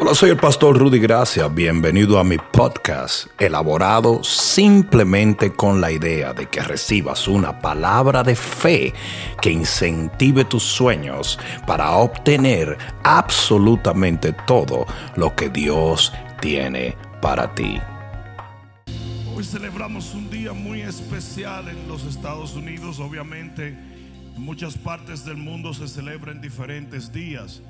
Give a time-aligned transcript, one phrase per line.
[0.00, 1.48] Hola, soy el pastor Rudy Gracia.
[1.48, 8.36] Bienvenido a mi podcast, elaborado simplemente con la idea de que recibas una palabra de
[8.36, 8.94] fe
[9.42, 17.80] que incentive tus sueños para obtener absolutamente todo lo que Dios tiene para ti.
[19.34, 23.00] Hoy celebramos un día muy especial en los Estados Unidos.
[23.00, 23.76] Obviamente,
[24.36, 27.62] en muchas partes del mundo se celebran diferentes días.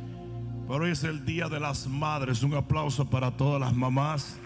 [0.69, 2.43] Pero hoy es el Día de las Madres.
[2.43, 4.39] Un aplauso para todas las mamás.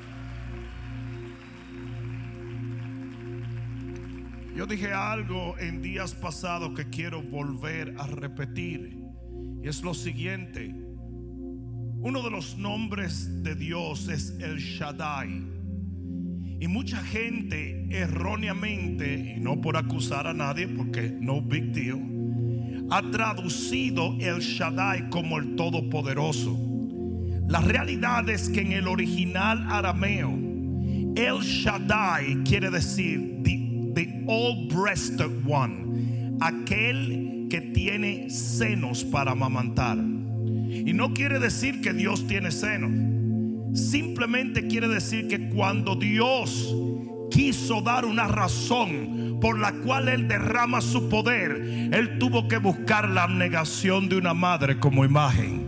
[4.54, 9.02] Yo dije algo en días pasados que quiero volver a repetir.
[9.64, 10.72] Y es lo siguiente.
[10.72, 15.42] Uno de los nombres de Dios es el Shaddai.
[16.60, 22.11] Y mucha gente erróneamente, y no por acusar a nadie, porque no big deal,
[22.90, 26.58] ha traducido el Shaddai como el Todopoderoso.
[27.48, 30.30] La realidad es que en el original arameo,
[31.16, 39.98] el Shaddai quiere decir the, the all-breasted one, aquel que tiene senos para amamantar.
[39.98, 42.90] Y no quiere decir que Dios tiene senos.
[43.78, 46.74] Simplemente quiere decir que cuando Dios
[47.30, 53.10] quiso dar una razón por la cual Él derrama su poder, Él tuvo que buscar
[53.10, 55.66] la abnegación de una madre como imagen.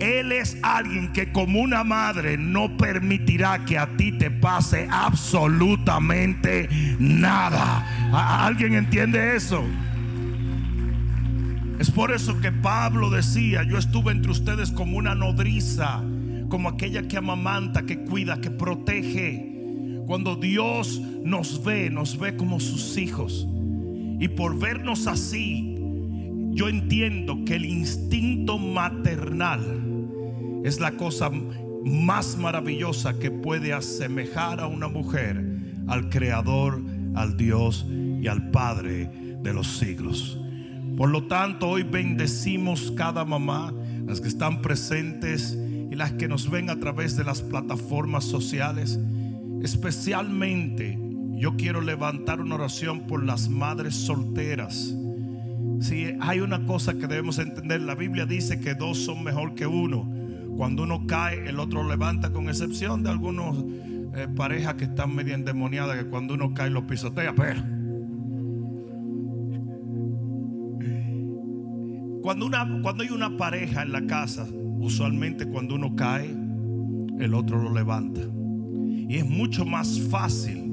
[0.00, 6.68] Él es alguien que como una madre no permitirá que a ti te pase absolutamente
[7.00, 7.84] nada.
[8.44, 9.64] ¿Alguien entiende eso?
[11.80, 16.02] Es por eso que Pablo decía, yo estuve entre ustedes como una nodriza,
[16.48, 19.57] como aquella que amamanta, que cuida, que protege.
[20.08, 23.46] Cuando Dios nos ve, nos ve como sus hijos.
[24.18, 25.76] Y por vernos así,
[26.52, 29.60] yo entiendo que el instinto maternal
[30.64, 31.30] es la cosa
[31.84, 35.44] más maravillosa que puede asemejar a una mujer
[35.88, 36.82] al Creador,
[37.14, 39.10] al Dios y al Padre
[39.42, 40.40] de los siglos.
[40.96, 43.74] Por lo tanto, hoy bendecimos cada mamá,
[44.06, 45.54] las que están presentes
[45.90, 48.98] y las que nos ven a través de las plataformas sociales.
[49.62, 50.98] Especialmente
[51.38, 54.94] yo quiero levantar una oración por las madres solteras.
[55.80, 59.66] Si hay una cosa que debemos entender, la Biblia dice que dos son mejor que
[59.66, 60.10] uno.
[60.56, 63.64] Cuando uno cae, el otro levanta, con excepción de algunos
[64.16, 67.34] eh, parejas que están medio endemoniadas, que cuando uno cae lo pisotea.
[67.36, 67.62] Pero
[72.22, 74.46] cuando, una, cuando hay una pareja en la casa,
[74.80, 76.28] usualmente cuando uno cae,
[77.20, 78.20] el otro lo levanta.
[79.08, 80.70] Y es mucho más fácil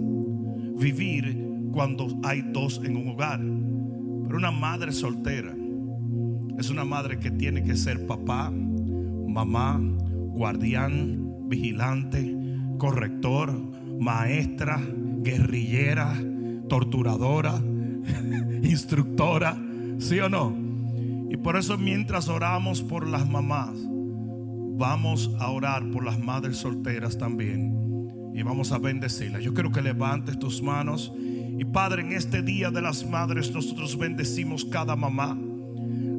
[0.78, 3.40] vivir cuando hay dos en un hogar.
[3.40, 5.56] Pero una madre soltera
[6.58, 12.36] es una madre que tiene que ser papá, mamá, guardián, vigilante,
[12.78, 13.54] corrector,
[14.00, 14.82] maestra,
[15.22, 16.14] guerrillera,
[16.68, 17.62] torturadora,
[18.64, 19.58] instructora,
[19.98, 20.54] ¿sí o no?
[21.30, 23.76] Y por eso mientras oramos por las mamás,
[24.78, 27.85] vamos a orar por las madres solteras también
[28.36, 29.40] y vamos a bendecirla.
[29.40, 31.14] Yo quiero que levantes tus manos.
[31.58, 35.38] Y Padre, en este día de las madres, nosotros bendecimos cada mamá.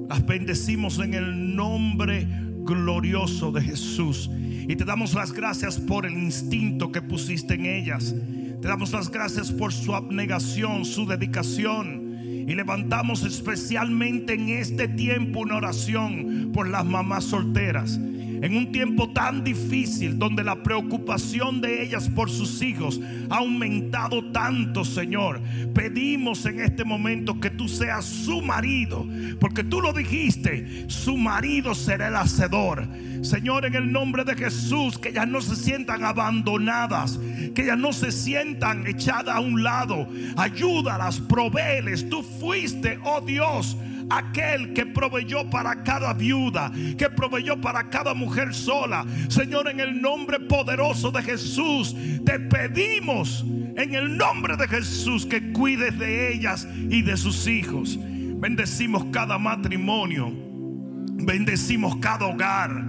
[0.08, 2.26] Las bendecimos en el nombre
[2.64, 4.30] glorioso de Jesús.
[4.32, 8.14] Y te damos las gracias por el instinto que pusiste en ellas.
[8.62, 12.16] Te damos las gracias por su abnegación, su dedicación.
[12.48, 18.00] Y levantamos especialmente en este tiempo una oración por las mamás solteras
[18.42, 24.24] en un tiempo tan difícil donde la preocupación de ellas por sus hijos ha aumentado
[24.32, 25.40] tanto, Señor.
[25.74, 29.06] Pedimos en este momento que tú seas su marido,
[29.40, 32.86] porque tú lo dijiste, su marido será el hacedor.
[33.22, 37.18] Señor, en el nombre de Jesús, que ellas no se sientan abandonadas,
[37.54, 40.08] que ellas no se sientan echadas a un lado.
[40.36, 42.08] Ayúdalas, proveeles.
[42.08, 43.76] Tú fuiste, oh Dios
[44.10, 49.04] aquel que proveyó para cada viuda, que proveyó para cada mujer sola.
[49.28, 51.94] Señor, en el nombre poderoso de Jesús,
[52.24, 53.44] te pedimos
[53.76, 57.98] en el nombre de Jesús que cuides de ellas y de sus hijos.
[58.00, 62.84] Bendecimos cada matrimonio, bendecimos cada hogar,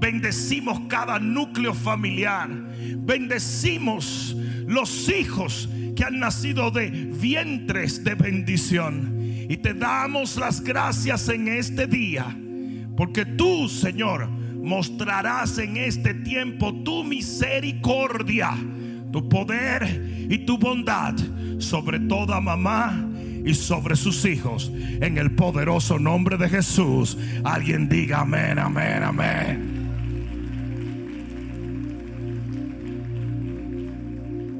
[0.00, 2.50] bendecimos cada núcleo familiar,
[2.98, 9.21] bendecimos los hijos que han nacido de vientres de bendición.
[9.48, 12.36] Y te damos las gracias en este día,
[12.96, 18.52] porque tú, Señor, mostrarás en este tiempo tu misericordia,
[19.10, 21.14] tu poder y tu bondad
[21.58, 23.08] sobre toda mamá
[23.44, 24.70] y sobre sus hijos.
[25.00, 29.72] En el poderoso nombre de Jesús, alguien diga amén, amén, amén.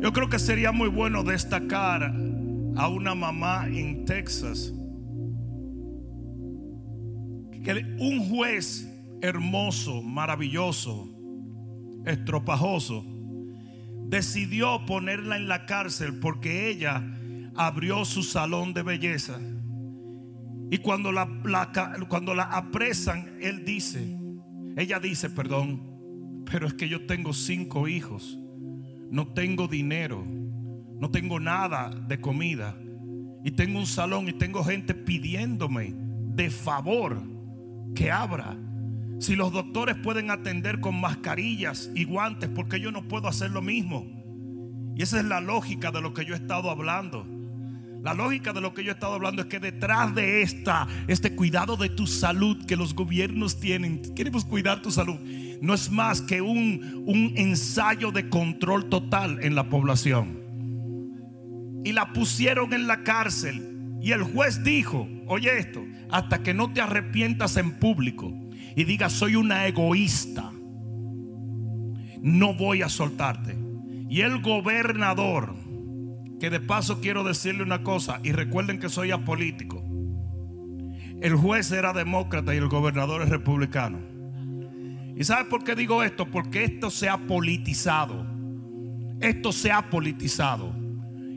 [0.03, 2.13] Yo creo que sería muy bueno destacar
[2.77, 4.73] a una mamá en Texas.
[7.63, 8.89] Que un juez
[9.21, 11.09] hermoso, maravilloso,
[12.05, 13.05] estropajoso,
[14.09, 17.03] decidió ponerla en la cárcel porque ella
[17.55, 19.39] abrió su salón de belleza.
[20.71, 21.29] Y cuando la,
[22.09, 24.19] cuando la apresan, él dice,
[24.77, 28.39] ella dice, perdón, pero es que yo tengo cinco hijos,
[29.11, 30.25] no tengo dinero,
[31.03, 32.77] no tengo nada de comida.
[33.45, 37.21] Y tengo un salón y tengo gente pidiéndome de favor
[37.93, 38.57] que abra.
[39.19, 43.63] Si los doctores pueden atender con mascarillas y guantes, porque yo no puedo hacer lo
[43.63, 44.07] mismo?
[44.95, 47.27] Y esa es la lógica de lo que yo he estado hablando.
[48.01, 51.35] La lógica de lo que yo he estado hablando es que detrás de esta, este
[51.35, 55.19] cuidado de tu salud que los gobiernos tienen, queremos cuidar tu salud,
[55.61, 60.42] no es más que un, un ensayo de control total en la población.
[61.85, 63.99] Y la pusieron en la cárcel.
[64.01, 68.33] Y el juez dijo, oye esto, hasta que no te arrepientas en público
[68.75, 70.51] y digas, soy una egoísta,
[72.21, 73.57] no voy a soltarte.
[74.09, 75.55] Y el gobernador
[76.41, 79.83] que de paso quiero decirle una cosa y recuerden que soy apolítico.
[81.21, 84.01] El juez era demócrata y el gobernador es republicano.
[85.17, 86.27] ¿Y sabe por qué digo esto?
[86.27, 88.27] Porque esto se ha politizado.
[89.21, 90.75] Esto se ha politizado.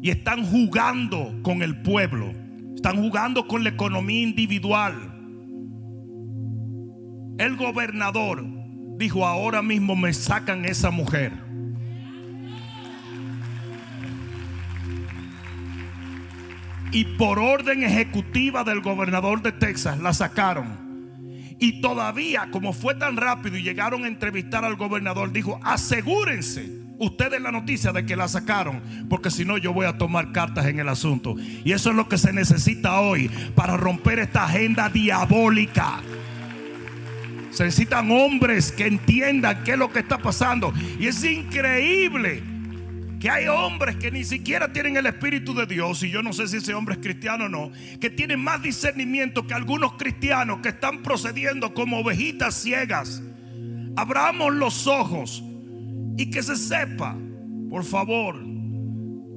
[0.06, 2.32] Y están jugando con el pueblo.
[2.76, 4.94] Están jugando con la economía individual.
[7.40, 8.46] El gobernador
[9.00, 11.32] dijo, ahora mismo me sacan esa mujer.
[16.92, 21.50] y por orden ejecutiva del gobernador de Texas la sacaron.
[21.60, 27.42] Y todavía, como fue tan rápido y llegaron a entrevistar al gobernador, dijo, asegúrense ustedes
[27.42, 30.80] la noticia de que la sacaron, porque si no yo voy a tomar cartas en
[30.80, 31.36] el asunto.
[31.64, 36.02] Y eso es lo que se necesita hoy para romper esta agenda diabólica.
[37.52, 40.74] Se necesitan hombres que entiendan qué es lo que está pasando.
[41.00, 42.44] Y es increíble
[43.20, 46.48] que hay hombres que ni siquiera tienen el Espíritu de Dios, y yo no sé
[46.48, 50.70] si ese hombre es cristiano o no, que tienen más discernimiento que algunos cristianos que
[50.70, 53.24] están procediendo como ovejitas ciegas.
[53.96, 55.42] Abramos los ojos
[56.18, 57.18] y que se sepa,
[57.70, 58.36] por favor,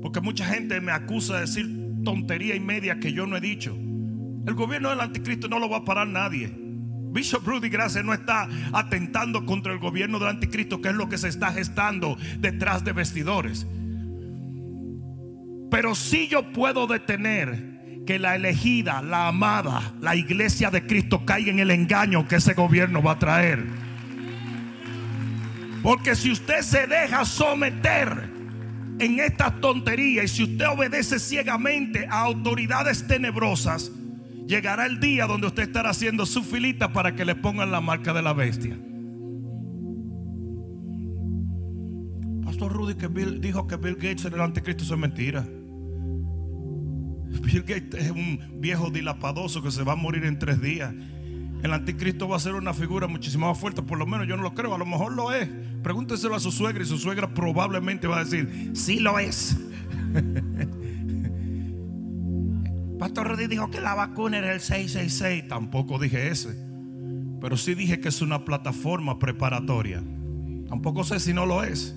[0.00, 3.76] porque mucha gente me acusa de decir tontería y media que yo no he dicho.
[4.46, 6.52] El gobierno del anticristo no lo va a parar nadie.
[7.10, 11.18] Bishop Rudy Grace no está atentando contra el gobierno del anticristo, que es lo que
[11.18, 13.66] se está gestando detrás de vestidores.
[15.70, 21.50] Pero si yo puedo detener que la elegida, la amada, la iglesia de Cristo caiga
[21.50, 23.66] en el engaño que ese gobierno va a traer.
[25.82, 28.30] Porque si usted se deja someter
[28.98, 33.92] en estas tonterías y si usted obedece ciegamente a autoridades tenebrosas,
[34.46, 38.12] llegará el día donde usted estará haciendo su filita para que le pongan la marca
[38.12, 38.76] de la bestia.
[42.44, 43.08] Pastor Rudy que
[43.40, 45.46] dijo que Bill Gates era el anticristo, eso es mentira.
[47.42, 50.92] Bill Gates es un viejo dilapadoso que se va a morir en tres días.
[51.62, 54.42] El anticristo va a ser una figura muchísimo más fuerte, por lo menos yo no
[54.42, 55.48] lo creo, a lo mejor lo es.
[55.82, 59.56] Pregúnteselo a su suegra y su suegra probablemente va a decir, sí lo es.
[62.98, 65.48] Pastor Rudy dijo que la vacuna era el 666.
[65.48, 66.56] Tampoco dije ese.
[67.40, 70.02] Pero sí dije que es una plataforma preparatoria.
[70.68, 71.94] Tampoco sé si no lo es.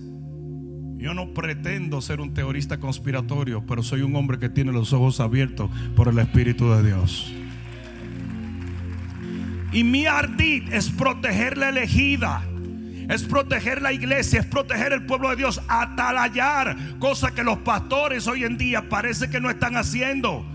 [0.97, 5.19] Yo no pretendo ser un teorista conspiratorio, pero soy un hombre que tiene los ojos
[5.19, 7.33] abiertos por el Espíritu de Dios.
[9.71, 12.43] Y mi ardid es proteger la elegida.
[13.09, 18.25] Es proteger la iglesia, es proteger el pueblo de Dios, atalayar, cosa que los pastores
[18.25, 20.45] hoy en día parece que no están haciendo.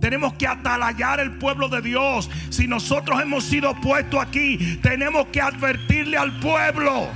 [0.00, 2.30] Tenemos que atalayar el pueblo de Dios.
[2.48, 7.08] Si nosotros hemos sido puestos aquí, tenemos que advertirle al pueblo.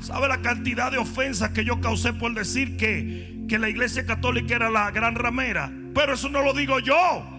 [0.00, 4.56] ¿Sabe la cantidad de ofensas que yo causé por decir que, que la iglesia católica
[4.56, 5.70] era la gran ramera?
[5.94, 7.37] Pero eso no lo digo yo.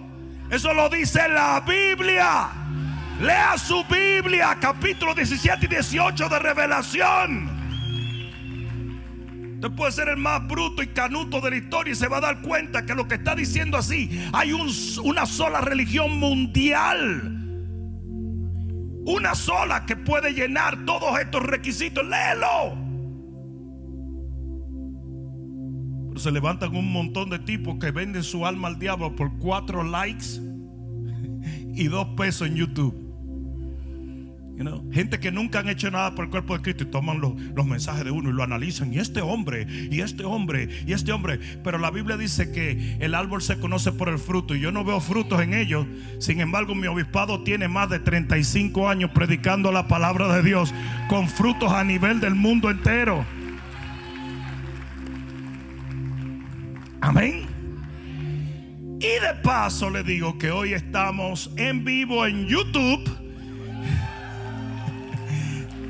[0.50, 2.50] Eso lo dice la Biblia.
[3.22, 7.60] Lea su Biblia, capítulo 17 y 18 de Revelación.
[9.56, 12.22] Usted puede ser el más bruto y canuto de la historia y se va a
[12.22, 17.36] dar cuenta que lo que está diciendo así, hay una sola religión mundial.
[19.06, 22.04] Una sola que puede llenar todos estos requisitos.
[22.06, 22.89] Léelo.
[26.16, 30.40] Se levantan un montón de tipos que venden su alma al diablo por cuatro likes
[31.76, 33.06] y dos pesos en YouTube.
[34.92, 37.66] gente que nunca han hecho nada por el cuerpo de Cristo y toman los, los
[37.66, 38.94] mensajes de uno y lo analizan.
[38.94, 41.40] Y este hombre, y este hombre, y este hombre.
[41.64, 44.84] Pero la Biblia dice que el árbol se conoce por el fruto y yo no
[44.84, 45.88] veo frutos en ellos.
[46.20, 50.74] Sin embargo, mi obispado tiene más de 35 años predicando la palabra de Dios
[51.08, 53.26] con frutos a nivel del mundo entero.
[57.10, 57.48] Amén.
[59.00, 63.10] Y de paso le digo que hoy estamos en vivo en YouTube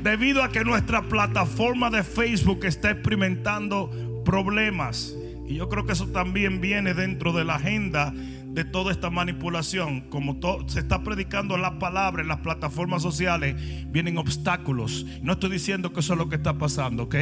[0.02, 5.14] debido a que nuestra plataforma de Facebook está experimentando problemas.
[5.46, 10.08] Y yo creo que eso también viene dentro de la agenda de toda esta manipulación.
[10.08, 13.56] Como se está predicando la palabra en las plataformas sociales,
[13.92, 15.04] vienen obstáculos.
[15.20, 17.16] No estoy diciendo que eso es lo que está pasando, ¿ok?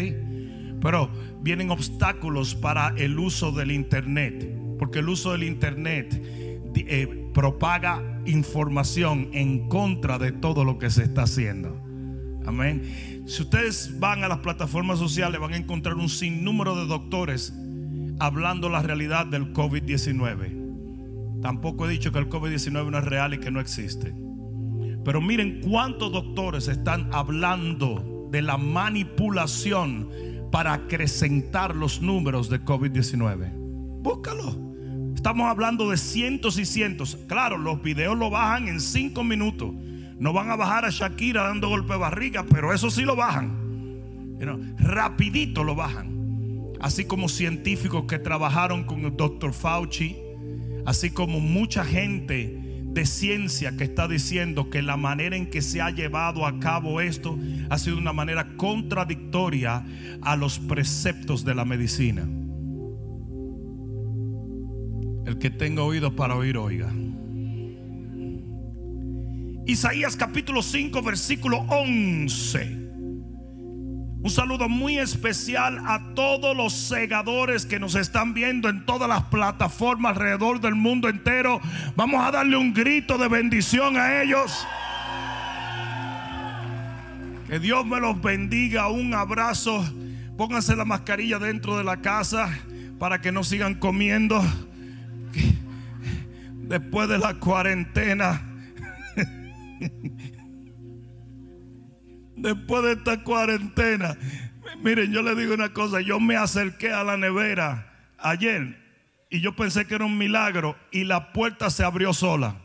[0.80, 4.48] Pero vienen obstáculos para el uso del Internet.
[4.78, 6.22] Porque el uso del Internet
[6.74, 11.80] eh, propaga información en contra de todo lo que se está haciendo.
[12.46, 13.24] Amén.
[13.26, 17.52] Si ustedes van a las plataformas sociales, van a encontrar un sinnúmero de doctores
[18.20, 21.40] hablando la realidad del COVID-19.
[21.42, 24.14] Tampoco he dicho que el COVID-19 no es real y que no existe.
[25.04, 30.08] Pero miren cuántos doctores están hablando de la manipulación
[30.50, 33.52] para acrecentar los números de COVID-19.
[34.02, 34.68] Búscalo.
[35.14, 37.18] Estamos hablando de cientos y cientos.
[37.26, 39.74] Claro, los videos lo bajan en cinco minutos.
[40.18, 43.56] No van a bajar a Shakira dando golpe de barriga, pero eso sí lo bajan.
[44.78, 46.16] rapidito lo bajan.
[46.80, 50.16] Así como científicos que trabajaron con el doctor Fauci,
[50.86, 55.80] así como mucha gente de ciencia que está diciendo que la manera en que se
[55.80, 57.38] ha llevado a cabo esto
[57.70, 59.84] ha sido una manera contradictoria
[60.22, 62.26] a los preceptos de la medicina.
[65.26, 66.92] El que tenga oído para oír, oiga.
[69.66, 72.87] Isaías capítulo 5, versículo 11.
[74.28, 79.22] Un saludo muy especial a todos los segadores que nos están viendo en todas las
[79.22, 81.62] plataformas alrededor del mundo entero.
[81.96, 84.66] Vamos a darle un grito de bendición a ellos.
[87.46, 88.88] Que Dios me los bendiga.
[88.88, 89.82] Un abrazo.
[90.36, 92.50] Pónganse la mascarilla dentro de la casa
[92.98, 94.44] para que no sigan comiendo.
[96.52, 98.42] Después de la cuarentena
[102.38, 104.16] Después de esta cuarentena,
[104.80, 108.78] miren, yo le digo una cosa, yo me acerqué a la nevera ayer
[109.28, 112.56] y yo pensé que era un milagro y la puerta se abrió sola.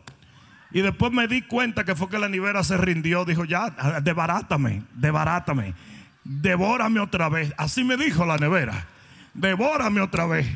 [0.72, 3.70] Y después me di cuenta que fue que la nevera se rindió, dijo, ya,
[4.02, 5.74] debarátame, debarátame,
[6.24, 7.54] devórame otra vez.
[7.58, 8.88] Así me dijo la nevera,
[9.34, 10.48] devórame otra vez.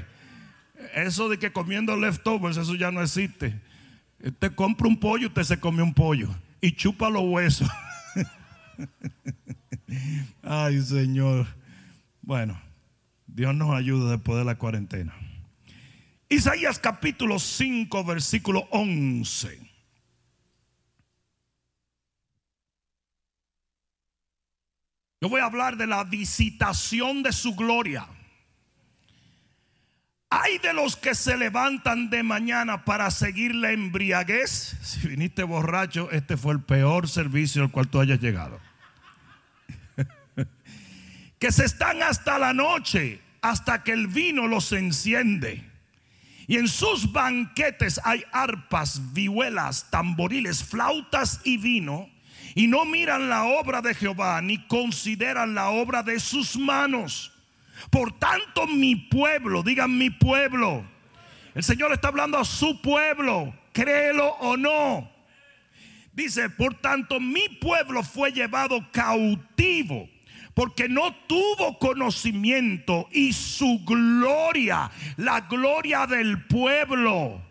[0.94, 3.60] Eso de que comiendo leftovers, eso ya no existe.
[4.24, 6.30] Usted compra un pollo, usted se come un pollo
[6.62, 7.70] y chupa los huesos.
[10.44, 11.48] Ay, Señor.
[12.22, 12.60] Bueno,
[13.26, 15.14] Dios nos ayuda después de la cuarentena.
[16.30, 19.68] Isaías capítulo 5, versículo 11.
[25.22, 28.08] Yo voy a hablar de la visitación de su gloria.
[30.30, 34.78] Hay de los que se levantan de mañana para seguir la embriaguez.
[34.82, 38.60] Si viniste borracho, este fue el peor servicio al cual tú hayas llegado.
[41.40, 45.64] Que se están hasta la noche, hasta que el vino los enciende.
[46.48, 52.10] Y en sus banquetes hay arpas, vihuelas, tamboriles, flautas y vino.
[52.56, 57.34] Y no miran la obra de Jehová, ni consideran la obra de sus manos.
[57.92, 60.84] Por tanto, mi pueblo, digan mi pueblo.
[61.54, 65.12] El Señor está hablando a su pueblo, créelo o no.
[66.14, 70.10] Dice, por tanto, mi pueblo fue llevado cautivo
[70.58, 77.44] porque no tuvo conocimiento y su gloria, la gloria del pueblo,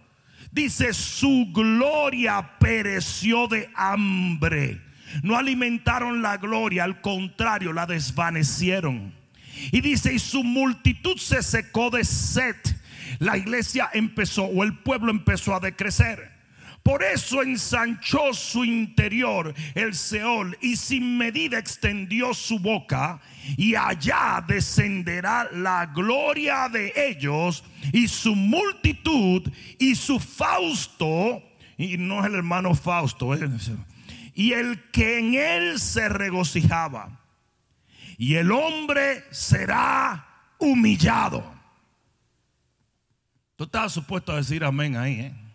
[0.51, 4.83] dice, su gloria pereció de hambre.
[5.23, 9.15] No alimentaron la gloria, al contrario, la desvanecieron.
[9.71, 12.57] Y dice, y su multitud se secó de sed.
[13.21, 16.36] La iglesia empezó o el pueblo empezó a decrecer.
[16.87, 23.21] Por eso ensanchó su interior el Seol y sin medida extendió su boca
[23.57, 29.43] y allá descenderá la gloria de ellos y su multitud
[29.81, 31.43] y su Fausto,
[31.77, 33.33] y no es el hermano Fausto,
[34.33, 37.21] y el que en él se regocijaba
[38.17, 40.25] y el hombre será
[40.59, 41.53] humillado.
[43.57, 45.46] Tú estás supuesto a decir amén ahí, ¿eh?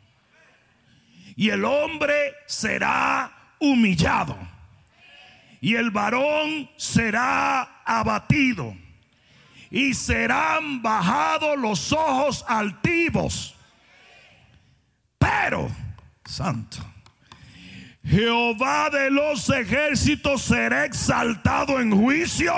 [1.41, 4.37] Y el hombre será humillado.
[5.59, 8.75] y el varón será abatido
[9.71, 13.55] y serán bajados los ojos altivos.
[15.17, 15.71] Pero,
[16.25, 16.77] santo,
[18.03, 22.53] Jehová de los ejércitos será exaltado en juicio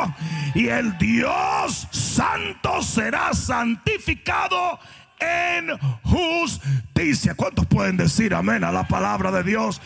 [0.56, 4.78] y el Dios santo será santificado
[5.24, 7.36] en justicia.
[7.36, 9.82] ¿Cuántos pueden decir amén a la palabra de Dios?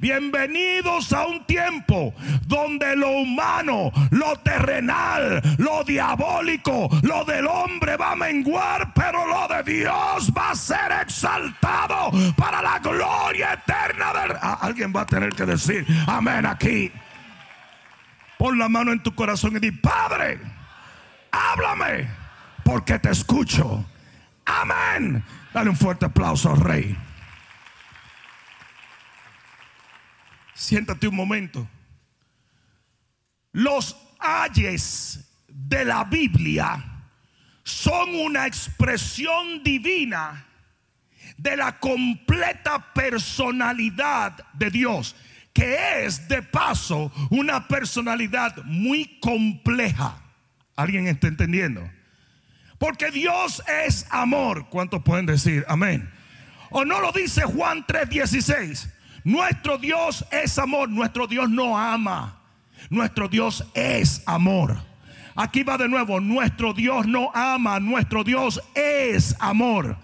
[0.00, 2.14] Bienvenidos a un tiempo
[2.46, 9.48] donde lo humano, lo terrenal, lo diabólico, lo del hombre va a menguar, pero lo
[9.48, 14.36] de Dios va a ser exaltado para la gloria eterna del...
[14.40, 16.92] alguien va a tener que decir amén aquí.
[18.38, 20.38] Pon la mano en tu corazón y di, Padre,
[21.32, 22.08] háblame,
[22.62, 23.84] porque te escucho.
[24.48, 25.22] Amén.
[25.52, 26.96] Dale un fuerte aplauso al rey.
[30.54, 31.68] Siéntate un momento.
[33.52, 36.82] Los ayes de la Biblia
[37.62, 40.46] son una expresión divina
[41.36, 45.14] de la completa personalidad de Dios,
[45.52, 50.22] que es de paso una personalidad muy compleja.
[50.74, 51.97] ¿Alguien está entendiendo?
[52.78, 54.68] Porque Dios es amor.
[54.68, 56.08] ¿Cuántos pueden decir amén?
[56.70, 58.88] ¿O no lo dice Juan 3:16?
[59.24, 62.40] Nuestro Dios es amor, nuestro Dios no ama.
[62.88, 64.78] Nuestro Dios es amor.
[65.34, 69.98] Aquí va de nuevo, nuestro Dios no ama, nuestro Dios es amor.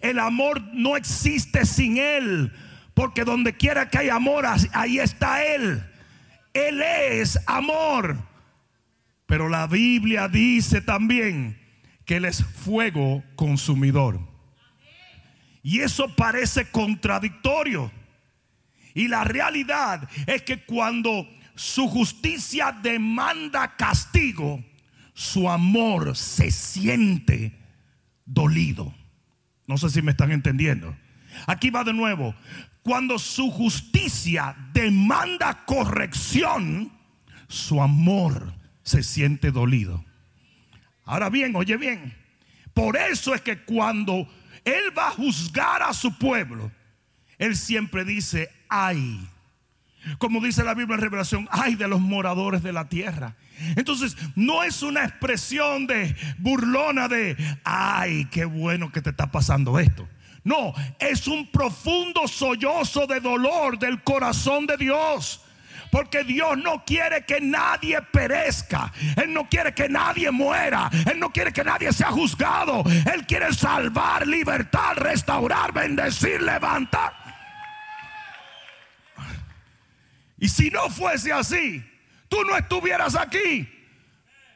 [0.00, 2.52] El amor no existe sin Él,
[2.94, 5.84] porque donde quiera que hay amor, ahí está Él.
[6.54, 8.16] Él es amor.
[9.26, 11.59] Pero la Biblia dice también
[12.10, 14.18] que Él es fuego consumidor.
[15.62, 17.92] Y eso parece contradictorio.
[18.94, 24.60] Y la realidad es que cuando su justicia demanda castigo,
[25.14, 27.56] su amor se siente
[28.26, 28.92] dolido.
[29.68, 30.96] No sé si me están entendiendo.
[31.46, 32.34] Aquí va de nuevo.
[32.82, 36.90] Cuando su justicia demanda corrección,
[37.46, 40.04] su amor se siente dolido.
[41.10, 42.14] Ahora bien, oye bien.
[42.72, 44.28] Por eso es que cuando
[44.64, 46.70] Él va a juzgar a su pueblo,
[47.36, 49.28] Él siempre dice, ay.
[50.18, 53.34] Como dice la Biblia en Revelación, ay de los moradores de la tierra.
[53.74, 59.80] Entonces, no es una expresión de burlona de, ay, qué bueno que te está pasando
[59.80, 60.08] esto.
[60.44, 65.42] No, es un profundo sollozo de dolor del corazón de Dios.
[65.90, 68.92] Porque Dios no quiere que nadie perezca.
[69.16, 70.88] Él no quiere que nadie muera.
[71.10, 72.84] Él no quiere que nadie sea juzgado.
[73.12, 77.12] Él quiere salvar, libertar, restaurar, bendecir, levantar.
[80.38, 81.84] Y si no fuese así,
[82.28, 83.68] tú no estuvieras aquí.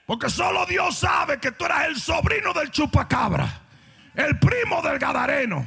[0.07, 3.63] Porque solo Dios sabe que tú eras el sobrino del chupacabra,
[4.15, 5.67] el primo del gadareno,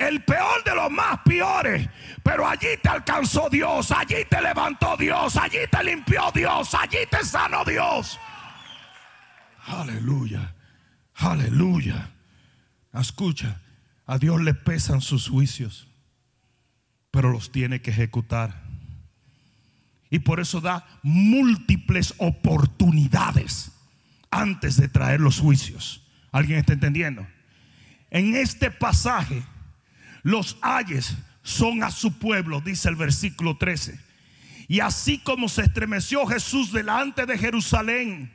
[0.00, 1.88] el peor de los más peores.
[2.22, 7.24] Pero allí te alcanzó Dios, allí te levantó Dios, allí te limpió Dios, allí te
[7.24, 8.18] sanó Dios.
[9.66, 10.54] Aleluya,
[11.14, 12.10] aleluya.
[12.92, 13.60] Escucha,
[14.06, 15.86] a Dios le pesan sus juicios,
[17.10, 18.62] pero los tiene que ejecutar.
[20.10, 23.70] Y por eso da múltiples oportunidades
[24.30, 26.04] antes de traer los juicios.
[26.32, 27.26] ¿Alguien está entendiendo?
[28.10, 29.44] En este pasaje,
[30.22, 33.98] los ayes son a su pueblo, dice el versículo 13.
[34.68, 38.32] Y así como se estremeció Jesús delante de Jerusalén,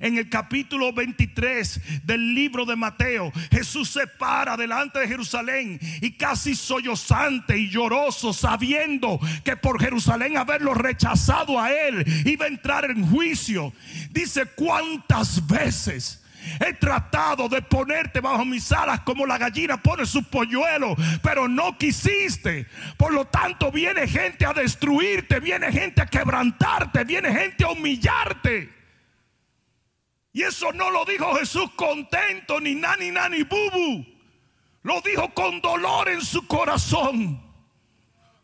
[0.00, 6.12] en el capítulo 23 del libro de Mateo, Jesús se para delante de Jerusalén y
[6.12, 12.90] casi sollozante y lloroso, sabiendo que por Jerusalén haberlo rechazado a él iba a entrar
[12.90, 13.72] en juicio.
[14.10, 16.23] Dice cuántas veces
[16.60, 21.76] He tratado de ponerte bajo mis alas como la gallina pone su polluelo, pero no
[21.78, 22.66] quisiste.
[22.96, 28.70] Por lo tanto, viene gente a destruirte, viene gente a quebrantarte, viene gente a humillarte.
[30.32, 34.04] Y eso no lo dijo Jesús contento, ni nani, nani, bubu.
[34.82, 37.40] Lo dijo con dolor en su corazón.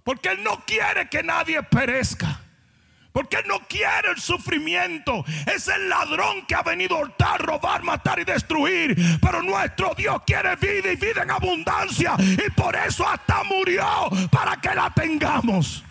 [0.04, 2.40] Porque Él no quiere que nadie perezca.
[3.12, 5.24] Porque Él no quiere el sufrimiento.
[5.52, 8.96] Es el ladrón que ha venido a hurtar, robar, matar y destruir.
[9.20, 12.14] Pero nuestro Dios quiere vida y vida en abundancia.
[12.18, 13.86] Y por eso hasta murió
[14.30, 15.84] para que la tengamos.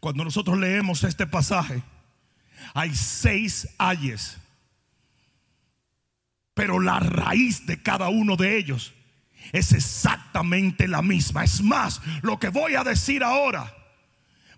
[0.00, 1.82] Cuando nosotros leemos este pasaje,
[2.74, 4.38] hay seis ayes.
[6.54, 8.94] Pero la raíz de cada uno de ellos
[9.52, 11.44] es exactamente la misma.
[11.44, 13.72] Es más, lo que voy a decir ahora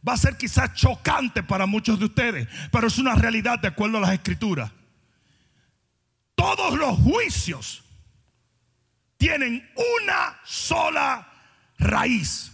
[0.06, 3.98] va a ser quizás chocante para muchos de ustedes, pero es una realidad de acuerdo
[3.98, 4.70] a las escrituras.
[6.34, 7.82] Todos los juicios
[9.16, 11.26] tienen una sola
[11.78, 12.52] raíz.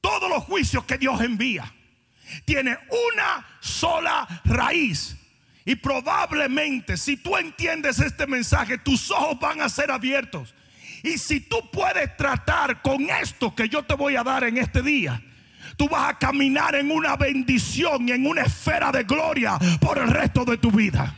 [0.00, 1.72] Todos los juicios que Dios envía
[2.44, 2.78] tienen
[3.12, 5.16] una sola raíz.
[5.64, 10.54] Y probablemente si tú entiendes este mensaje, tus ojos van a ser abiertos.
[11.02, 14.82] Y si tú puedes tratar con esto que yo te voy a dar en este
[14.82, 15.22] día,
[15.76, 20.08] tú vas a caminar en una bendición y en una esfera de gloria por el
[20.08, 21.16] resto de tu vida.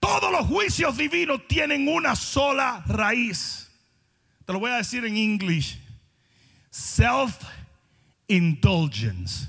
[0.00, 3.70] Todos los juicios divinos tienen una sola raíz.
[4.44, 5.78] Te lo voy a decir en inglés.
[6.70, 9.48] Self-indulgence.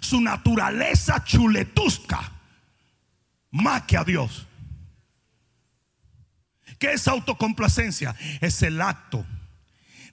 [0.00, 2.32] su naturaleza chuletusca
[3.52, 4.48] más que a Dios.
[6.80, 8.16] ¿Qué es autocomplacencia?
[8.40, 9.24] Es el acto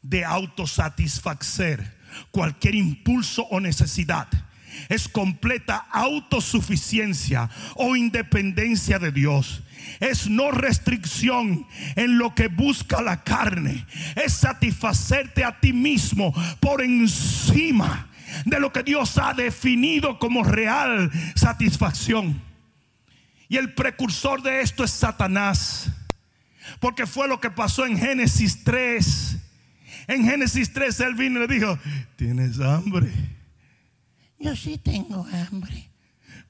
[0.04, 1.98] de autosatisfacer
[2.30, 4.28] cualquier impulso o necesidad
[4.88, 9.64] es completa autosuficiencia o independencia de Dios.
[10.00, 13.86] Es no restricción en lo que busca la carne.
[14.16, 18.08] Es satisfacerte a ti mismo por encima
[18.46, 22.42] de lo que Dios ha definido como real satisfacción.
[23.48, 25.92] Y el precursor de esto es Satanás.
[26.80, 29.38] Porque fue lo que pasó en Génesis 3.
[30.08, 31.80] En Génesis 3 él vino y le dijo,
[32.16, 33.12] tienes hambre
[34.40, 35.90] yo sí tengo hambre.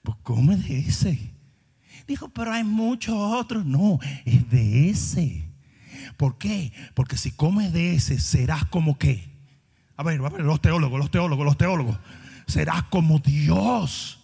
[0.02, 1.34] Pues come de ese.
[2.08, 3.66] Dijo, pero hay muchos otros.
[3.66, 5.50] No, es de ese.
[6.18, 6.72] ¿Por qué?
[6.94, 9.30] Porque si comes de ese, serás como qué.
[9.98, 12.00] A ver, a ver, los teólogos, los teólogos, los teólogos.
[12.48, 14.20] Serás como Dios.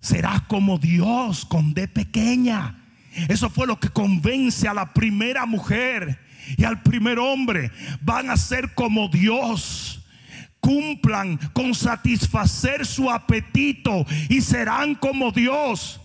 [0.00, 2.84] Serás como Dios con D pequeña.
[3.28, 6.20] Eso fue lo que convence a la primera mujer
[6.56, 7.70] y al primer hombre.
[8.00, 10.03] Van a ser como Dios
[10.64, 16.00] cumplan con satisfacer su apetito y serán como Dios.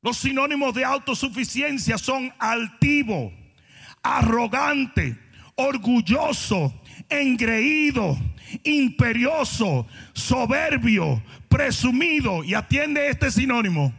[0.00, 3.30] Los sinónimos de autosuficiencia son altivo,
[4.02, 5.18] arrogante,
[5.54, 6.72] orgulloso,
[7.10, 8.16] engreído,
[8.62, 12.42] imperioso, soberbio, presumido.
[12.42, 13.92] Y atiende este sinónimo,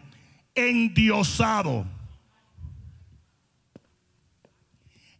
[0.55, 1.85] endiosado.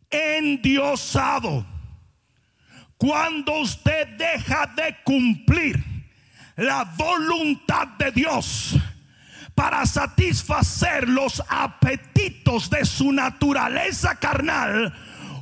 [0.10, 1.75] Endiosado.
[2.98, 5.84] Cuando usted deja de cumplir
[6.56, 8.76] la voluntad de Dios
[9.54, 14.94] para satisfacer los apetitos de su naturaleza carnal,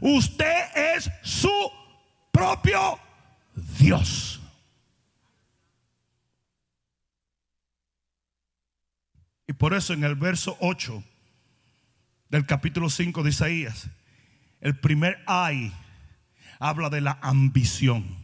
[0.02, 1.52] usted es su
[2.32, 3.00] propio
[3.78, 4.42] Dios.
[9.46, 11.04] Y por eso en el verso 8
[12.30, 13.90] del capítulo 5 de Isaías,
[14.62, 15.72] el primer ay
[16.70, 18.18] habla de la ambición,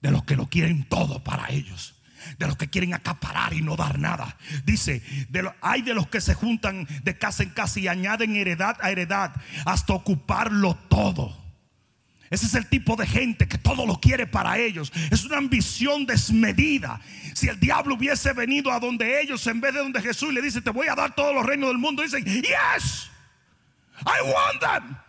[0.00, 1.96] de los que lo quieren todo para ellos
[2.38, 4.36] de los que quieren acaparar y no dar nada.
[4.64, 8.76] Dice, de hay de los que se juntan de casa en casa y añaden heredad
[8.80, 9.32] a heredad
[9.64, 11.36] hasta ocuparlo todo.
[12.28, 14.92] Ese es el tipo de gente que todo lo quiere para ellos.
[15.10, 17.00] Es una ambición desmedida.
[17.34, 20.60] Si el diablo hubiese venido a donde ellos en vez de donde Jesús le dice,
[20.60, 23.08] te voy a dar todos los reinos del mundo, dicen, yes,
[24.00, 25.05] I want them.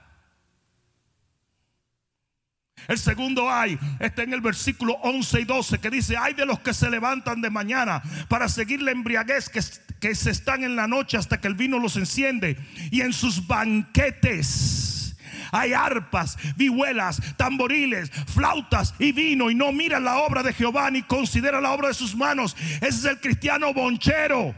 [2.88, 6.60] El segundo hay está en el versículo 11 y 12 que dice, hay de los
[6.60, 9.60] que se levantan de mañana para seguir la embriaguez que,
[10.00, 12.58] que se están en la noche hasta que el vino los enciende.
[12.91, 15.17] Y en sus banquetes
[15.52, 21.04] hay arpas, vihuelas, tamboriles, flautas y vino y no miran la obra de Jehová ni
[21.04, 22.56] consideran la obra de sus manos.
[22.78, 24.56] Ese es el cristiano bonchero.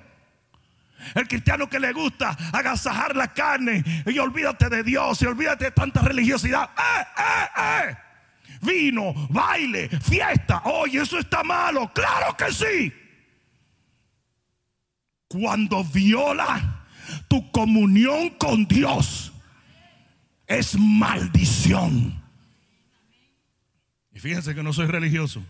[1.16, 5.72] El cristiano que le gusta agasajar la carne y olvídate de Dios y olvídate de
[5.72, 6.70] tanta religiosidad.
[6.78, 8.09] ¡Eh, eh, eh!
[8.62, 10.62] Vino, baile, fiesta.
[10.66, 11.92] Oye, eso está malo.
[11.94, 12.94] Claro que sí.
[15.28, 16.86] Cuando viola
[17.28, 19.32] tu comunión con Dios,
[20.48, 22.22] es maldición.
[24.12, 25.44] Y fíjense que no soy religioso.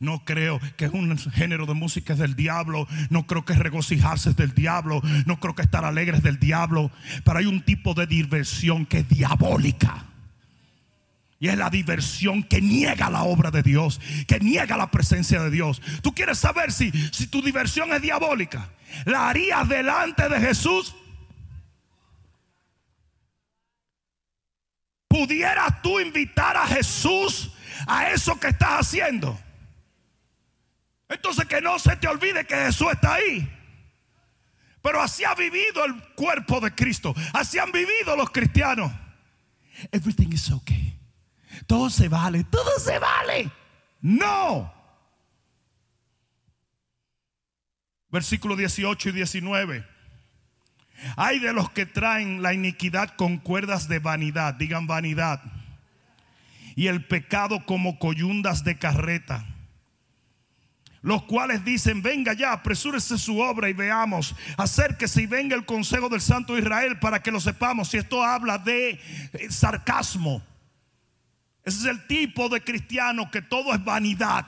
[0.00, 2.86] No creo que es un género de música es del diablo.
[3.10, 5.00] No creo que regocijarse es del diablo.
[5.26, 6.90] No creo que estar alegres es del diablo.
[7.24, 10.06] Pero hay un tipo de diversión que es diabólica.
[11.38, 15.50] Y es la diversión que niega la obra de Dios, que niega la presencia de
[15.50, 15.82] Dios.
[16.02, 18.70] Tú quieres saber si, si tu diversión es diabólica.
[19.04, 20.94] ¿La harías delante de Jesús?
[25.08, 27.52] ¿Pudieras tú invitar a Jesús
[27.86, 29.38] a eso que estás haciendo?
[31.08, 33.48] Entonces que no se te olvide que Jesús está ahí.
[34.82, 37.14] Pero así ha vivido el cuerpo de Cristo.
[37.32, 38.92] Así han vivido los cristianos.
[39.92, 40.95] Everything is okay.
[41.66, 42.44] Todo se vale.
[42.44, 43.50] Todo se vale.
[44.00, 44.72] No.
[48.10, 49.86] Versículo 18 y 19.
[51.16, 54.54] Hay de los que traen la iniquidad con cuerdas de vanidad.
[54.54, 55.42] Digan vanidad.
[56.74, 59.46] Y el pecado como coyundas de carreta
[61.06, 66.08] los cuales dicen, venga ya, apresúrese su obra y veamos, acérquese y venga el consejo
[66.08, 67.90] del Santo Israel para que lo sepamos.
[67.90, 69.00] Si esto habla de
[69.32, 70.42] eh, sarcasmo,
[71.66, 74.46] ese es el tipo de cristiano que todo es vanidad.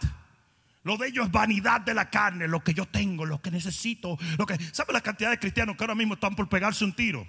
[0.84, 4.16] Lo de ellos es vanidad de la carne, lo que yo tengo, lo que necesito,
[4.38, 7.26] lo que ¿sabe la cantidad de cristianos que ahora mismo están por pegarse un tiro?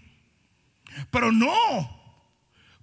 [1.10, 1.50] Pero no,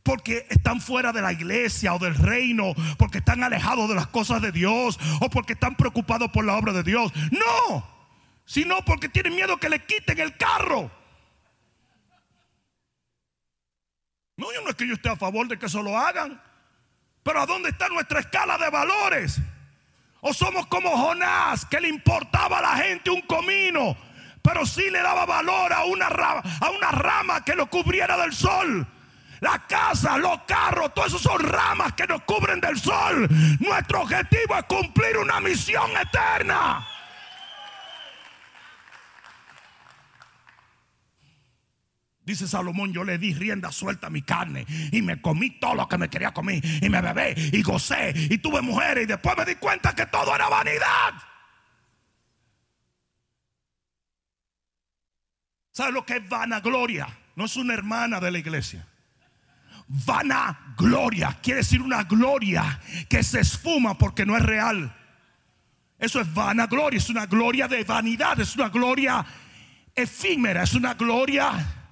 [0.02, 4.42] porque están fuera de la iglesia o del reino, porque están alejados de las cosas
[4.42, 7.12] de Dios o porque están preocupados por la obra de Dios.
[7.30, 7.88] No,
[8.44, 10.90] sino porque tienen miedo que le quiten el carro.
[14.36, 16.42] No, yo no es que yo esté a favor de que eso lo hagan,
[17.26, 19.40] pero ¿a dónde está nuestra escala de valores?
[20.20, 23.96] O somos como Jonás, que le importaba a la gente un comino,
[24.42, 28.32] pero sí le daba valor a una rama, a una rama que lo cubriera del
[28.32, 28.86] sol.
[29.40, 33.28] La casa, los carros, todo eso son ramas que nos cubren del sol.
[33.58, 36.86] Nuestro objetivo es cumplir una misión eterna.
[42.26, 45.88] Dice Salomón, yo le di rienda suelta a mi carne y me comí todo lo
[45.88, 49.44] que me quería comer y me bebé y gocé y tuve mujeres y después me
[49.44, 51.14] di cuenta que todo era vanidad.
[55.72, 57.06] ¿Sabe lo que es vanagloria?
[57.36, 58.86] No es una hermana de la iglesia
[59.88, 61.38] vana gloria.
[61.42, 64.94] Quiere decir una gloria que se esfuma porque no es real.
[65.98, 69.24] Eso es vana gloria, es una gloria de vanidad, es una gloria
[69.94, 71.85] efímera, es una gloria,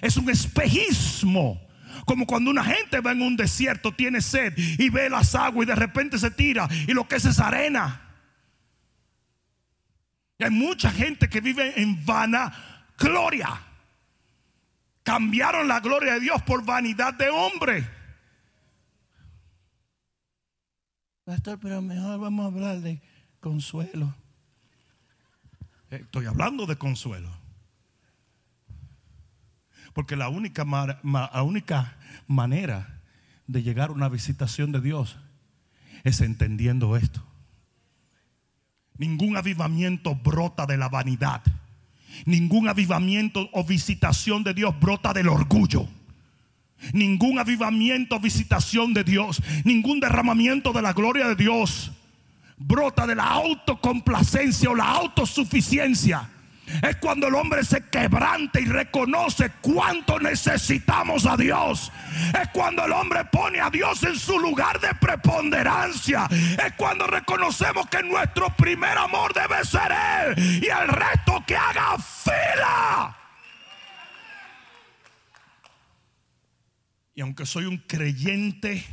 [0.00, 1.60] es un espejismo.
[2.06, 5.68] Como cuando una gente va en un desierto, tiene sed y ve las aguas y
[5.68, 8.00] de repente se tira y lo que es es arena.
[10.38, 12.52] hay mucha gente que vive en vana
[12.98, 13.48] gloria.
[15.02, 17.88] Cambiaron la gloria de Dios por vanidad de hombre.
[21.24, 23.00] Pastor, pero mejor vamos a hablar de
[23.40, 24.14] consuelo.
[25.90, 27.39] Eh, estoy hablando de consuelo.
[29.92, 30.64] Porque la única,
[32.26, 33.00] manera
[33.46, 35.18] de llegar a una visitación de Dios
[36.04, 37.22] es entendiendo esto.
[38.96, 41.42] Ningún avivamiento brota de la vanidad.
[42.24, 45.88] Ningún avivamiento o visitación de Dios brota del orgullo.
[46.92, 51.92] Ningún avivamiento o visitación de Dios, ningún derramamiento de la gloria de Dios
[52.56, 56.28] brota de la autocomplacencia o la autosuficiencia
[56.82, 61.92] es cuando el hombre se quebranta y reconoce cuánto necesitamos a Dios.
[62.40, 66.28] Es cuando el hombre pone a Dios en su lugar de preponderancia.
[66.30, 71.96] Es cuando reconocemos que nuestro primer amor debe ser Él y el resto que haga
[71.98, 73.16] fila.
[77.14, 78.84] Y aunque soy un creyente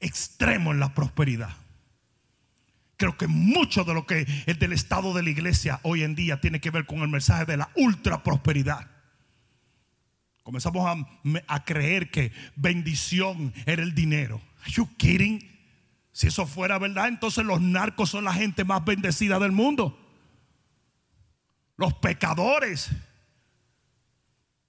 [0.00, 1.50] extremo en la prosperidad
[2.98, 6.40] Creo que mucho de lo que es del estado de la iglesia hoy en día
[6.40, 8.90] tiene que ver con el mensaje de la ultra prosperidad.
[10.42, 11.06] Comenzamos
[11.46, 14.40] a, creer que bendición era el dinero.
[14.62, 15.48] Are you kidding?
[16.10, 19.96] Si eso fuera verdad, entonces los narcos son la gente más bendecida del mundo.
[21.76, 22.90] Los pecadores.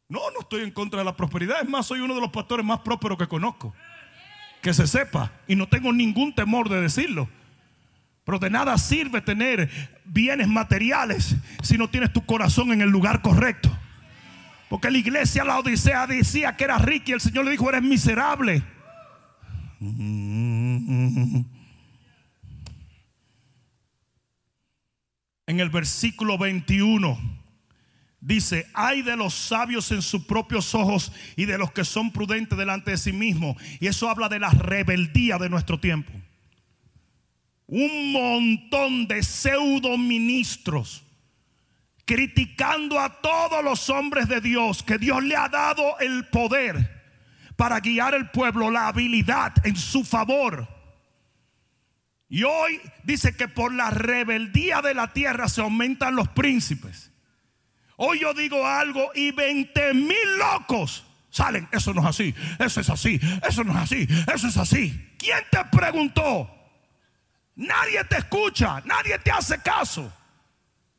[0.07, 1.63] No, no estoy en contra de la prosperidad.
[1.63, 3.73] Es más, soy uno de los pastores más prósperos que conozco.
[4.61, 5.31] Que se sepa.
[5.47, 7.27] Y no tengo ningún temor de decirlo.
[8.29, 9.71] Pero de nada sirve tener
[10.05, 13.75] bienes materiales si no tienes tu corazón en el lugar correcto.
[14.69, 17.81] Porque la iglesia, la Odisea, decía que era rica y el Señor le dijo, eres
[17.81, 18.61] miserable.
[19.79, 21.47] En
[25.47, 27.17] el versículo 21
[28.21, 32.59] dice, hay de los sabios en sus propios ojos y de los que son prudentes
[32.59, 33.57] delante de sí mismos.
[33.79, 36.18] Y eso habla de la rebeldía de nuestro tiempo.
[37.69, 41.03] Un montón de pseudo ministros
[42.09, 47.03] criticando a todos los hombres de Dios, que Dios le ha dado el poder
[47.55, 50.67] para guiar el pueblo, la habilidad en su favor.
[52.27, 57.11] Y hoy dice que por la rebeldía de la tierra se aumentan los príncipes.
[57.95, 61.67] Hoy yo digo algo y 20 mil locos salen.
[61.71, 65.13] Eso no es así, eso es así, eso no es así, eso es así.
[65.19, 66.58] ¿Quién te preguntó?
[67.59, 70.09] Nadie te escucha, nadie te hace caso.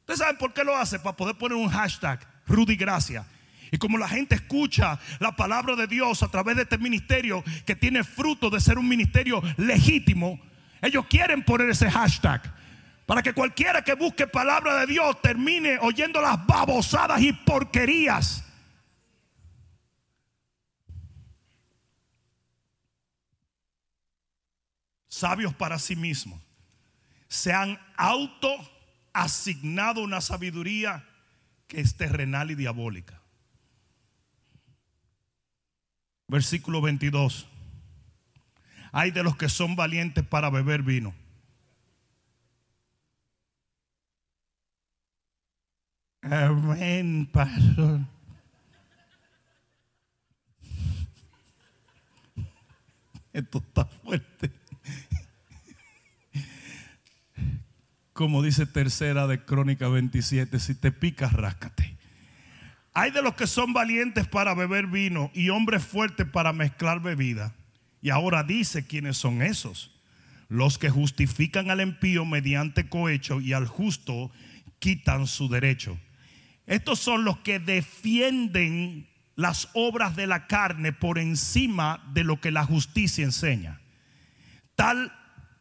[0.00, 0.98] ¿Ustedes saben por qué lo hace?
[0.98, 3.24] Para poder poner un hashtag, Rudy Gracia.
[3.72, 7.74] Y como la gente escucha la palabra de Dios a través de este ministerio que
[7.74, 10.38] tiene fruto de ser un ministerio legítimo,
[10.82, 12.42] ellos quieren poner ese hashtag.
[13.06, 18.44] Para que cualquiera que busque palabra de Dios termine oyendo las babosadas y porquerías.
[25.08, 26.49] Sabios para sí mismos.
[27.30, 28.48] Se han auto
[29.12, 31.08] asignado una sabiduría
[31.68, 33.22] que es terrenal y diabólica.
[36.26, 37.46] Versículo 22.
[38.90, 41.14] Hay de los que son valientes para beber vino.
[46.22, 48.00] Amén, pastor.
[53.32, 54.59] Esto está fuerte.
[58.20, 61.96] Como dice tercera de Crónica 27, si te picas, ráscate.
[62.92, 67.54] Hay de los que son valientes para beber vino y hombres fuertes para mezclar bebida.
[68.02, 69.98] Y ahora dice quiénes son esos.
[70.50, 74.30] Los que justifican al impío mediante cohecho y al justo
[74.80, 75.98] quitan su derecho.
[76.66, 82.50] Estos son los que defienden las obras de la carne por encima de lo que
[82.50, 83.80] la justicia enseña.
[84.74, 85.10] Tal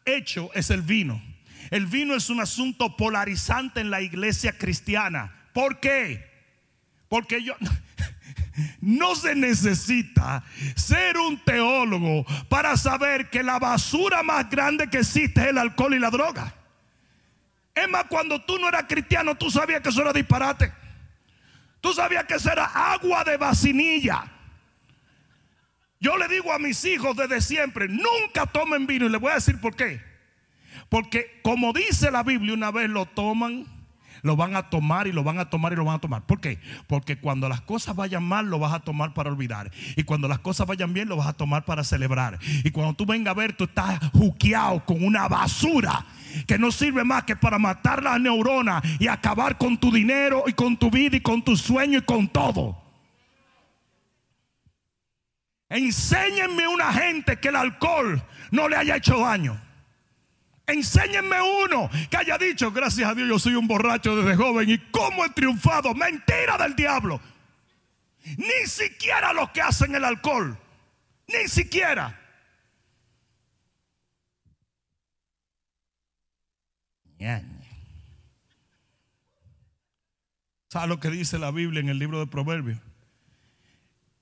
[0.03, 1.21] hecho es el vino.
[1.71, 5.47] El vino es un asunto polarizante en la iglesia cristiana.
[5.53, 6.29] ¿Por qué?
[7.07, 7.55] Porque yo
[8.81, 10.43] no se necesita
[10.75, 15.93] ser un teólogo para saber que la basura más grande que existe es el alcohol
[15.93, 16.55] y la droga.
[17.75, 20.73] Es más, cuando tú no eras cristiano, tú sabías que eso era disparate.
[21.81, 24.25] Tú sabías que eso era agua de vacinilla.
[25.99, 29.35] Yo le digo a mis hijos desde siempre, nunca tomen vino y les voy a
[29.35, 30.08] decir por qué.
[30.89, 33.65] Porque como dice la Biblia, una vez lo toman,
[34.21, 36.25] lo van a tomar y lo van a tomar y lo van a tomar.
[36.25, 36.59] ¿Por qué?
[36.87, 39.71] Porque cuando las cosas vayan mal, lo vas a tomar para olvidar.
[39.95, 42.39] Y cuando las cosas vayan bien, lo vas a tomar para celebrar.
[42.63, 46.05] Y cuando tú vengas a ver, tú estás juqueado con una basura
[46.47, 50.53] que no sirve más que para matar las neuronas y acabar con tu dinero y
[50.53, 52.81] con tu vida y con tu sueño y con todo.
[55.69, 59.68] Enséñenme una gente que el alcohol no le haya hecho daño.
[60.71, 64.77] Enséñenme uno que haya dicho, gracias a Dios yo soy un borracho desde joven y
[64.91, 65.93] cómo he triunfado.
[65.93, 67.19] Mentira del diablo.
[68.37, 70.57] Ni siquiera los que hacen el alcohol.
[71.27, 72.19] Ni siquiera.
[80.69, 82.79] ¿Sabe lo que dice la Biblia en el libro de Proverbios?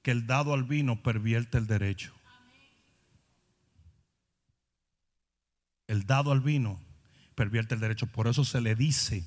[0.01, 2.16] Que el dado al vino pervierte el derecho.
[5.87, 6.79] El dado al vino
[7.35, 8.07] pervierte el derecho.
[8.07, 9.25] Por eso se le dice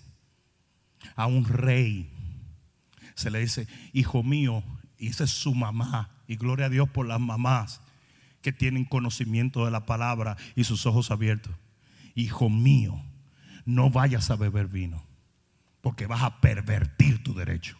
[1.16, 2.10] a un rey,
[3.14, 4.62] se le dice, hijo mío,
[4.98, 7.80] y esa es su mamá, y gloria a Dios por las mamás
[8.42, 11.54] que tienen conocimiento de la palabra y sus ojos abiertos.
[12.14, 13.02] Hijo mío,
[13.64, 15.04] no vayas a beber vino,
[15.80, 17.76] porque vas a pervertir tu derecho.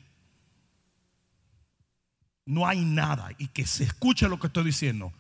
[2.47, 5.13] No hay nada, y que se escuche lo que estoy diciendo,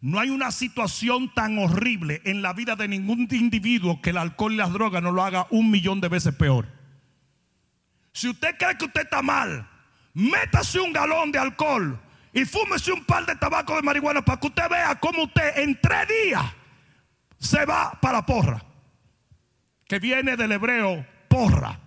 [0.00, 4.52] no hay una situación tan horrible en la vida de ningún individuo que el alcohol
[4.52, 6.68] y las drogas no lo haga un millón de veces peor.
[8.12, 9.68] Si usted cree que usted está mal,
[10.14, 12.00] métase un galón de alcohol
[12.32, 15.80] y fúmese un par de tabaco de marihuana para que usted vea cómo usted en
[15.80, 16.44] tres días
[17.38, 18.62] se va para porra.
[19.86, 21.80] Que viene del hebreo porra.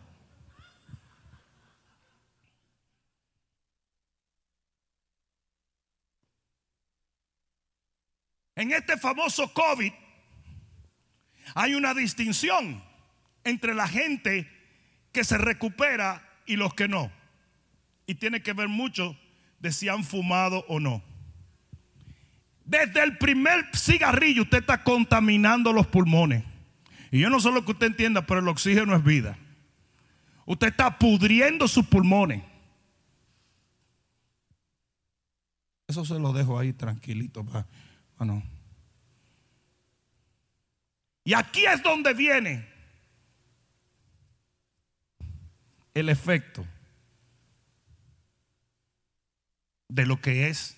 [8.60, 9.94] En este famoso COVID
[11.56, 12.84] hay una distinción
[13.46, 14.52] entre la gente
[15.14, 17.10] que se recupera y los que no.
[18.06, 19.18] Y tiene que ver mucho
[19.62, 21.02] de si han fumado o no.
[22.66, 26.44] Desde el primer cigarrillo usted está contaminando los pulmones.
[27.12, 29.38] Y yo no sé lo que usted entienda, pero el oxígeno es vida.
[30.46, 32.44] Usted está pudriendo sus pulmones.
[35.88, 37.46] Eso se lo dejo ahí tranquilito.
[37.46, 37.66] Para,
[38.26, 38.44] no.
[41.24, 42.68] Y aquí es donde viene
[45.94, 46.66] el efecto
[49.88, 50.78] de lo que es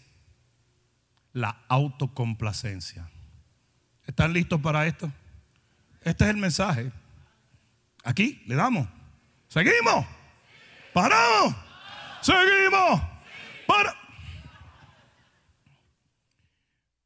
[1.34, 3.10] la autocomplacencia.
[4.06, 5.12] ¿Están listos para esto?
[6.02, 6.92] Este es el mensaje.
[8.04, 8.88] Aquí le damos.
[9.48, 10.06] Seguimos.
[10.94, 11.56] Paramos.
[12.22, 13.02] Seguimos.
[13.68, 14.01] Para.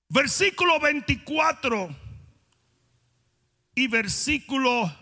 [0.09, 1.95] Versículo 24
[3.75, 4.95] y versículo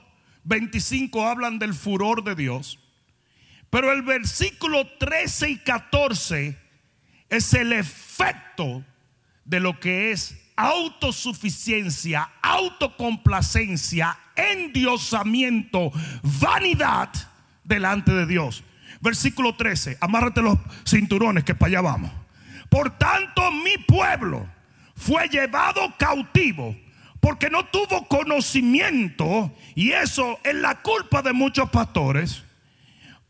[0.43, 2.79] 25 hablan del furor de Dios.
[3.69, 6.57] Pero el versículo 13 y 14
[7.29, 8.83] es el efecto
[9.45, 15.91] de lo que es autosuficiencia, autocomplacencia, endiosamiento,
[16.39, 17.09] vanidad
[17.63, 18.63] delante de Dios.
[19.01, 22.11] Versículo 13, amárrate los cinturones que para allá vamos.
[22.69, 24.47] Por tanto, mi pueblo
[25.05, 26.75] fue llevado cautivo
[27.19, 32.43] porque no tuvo conocimiento, y eso es la culpa de muchos pastores,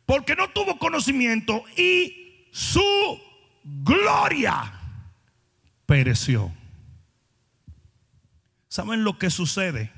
[0.07, 2.81] porque no tuvo conocimiento y su
[3.63, 4.73] gloria
[5.85, 6.51] pereció.
[8.67, 9.91] ¿Saben lo que sucede?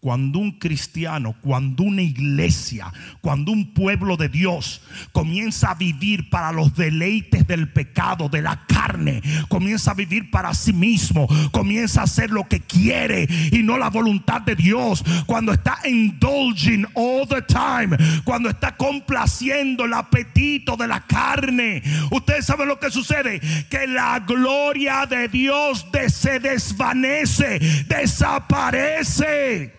[0.00, 2.90] Cuando un cristiano, cuando una iglesia,
[3.20, 4.80] cuando un pueblo de Dios
[5.12, 10.54] comienza a vivir para los deleites del pecado, de la carne, comienza a vivir para
[10.54, 15.52] sí mismo, comienza a hacer lo que quiere y no la voluntad de Dios, cuando
[15.52, 17.94] está indulging all the time,
[18.24, 23.38] cuando está complaciendo el apetito de la carne, ustedes saben lo que sucede,
[23.68, 29.78] que la gloria de Dios se desvanece, desaparece.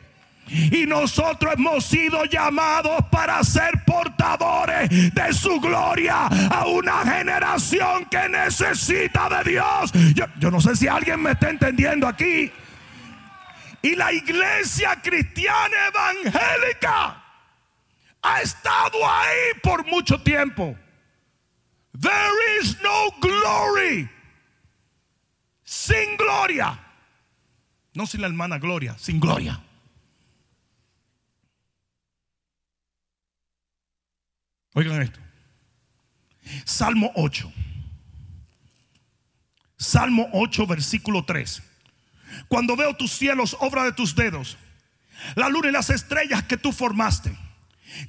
[0.52, 8.28] Y nosotros hemos sido llamados para ser portadores de su gloria a una generación que
[8.28, 9.92] necesita de Dios.
[10.40, 12.52] Yo, no sé si alguien me está entendiendo aquí.
[13.82, 17.24] Y la iglesia cristiana evangélica
[18.22, 20.76] ha estado ahí por mucho tiempo.
[22.00, 24.10] There is no glory.
[25.64, 26.78] Sin gloria.
[27.94, 29.62] No sin la hermana Gloria, sin gloria.
[34.74, 35.20] Oigan esto.
[36.66, 37.52] Salmo 8.
[39.78, 41.62] Salmo 8, versículo 3.
[42.48, 44.58] Cuando veo tus cielos, obra de tus dedos,
[45.36, 47.36] la luna y las estrellas que tú formaste,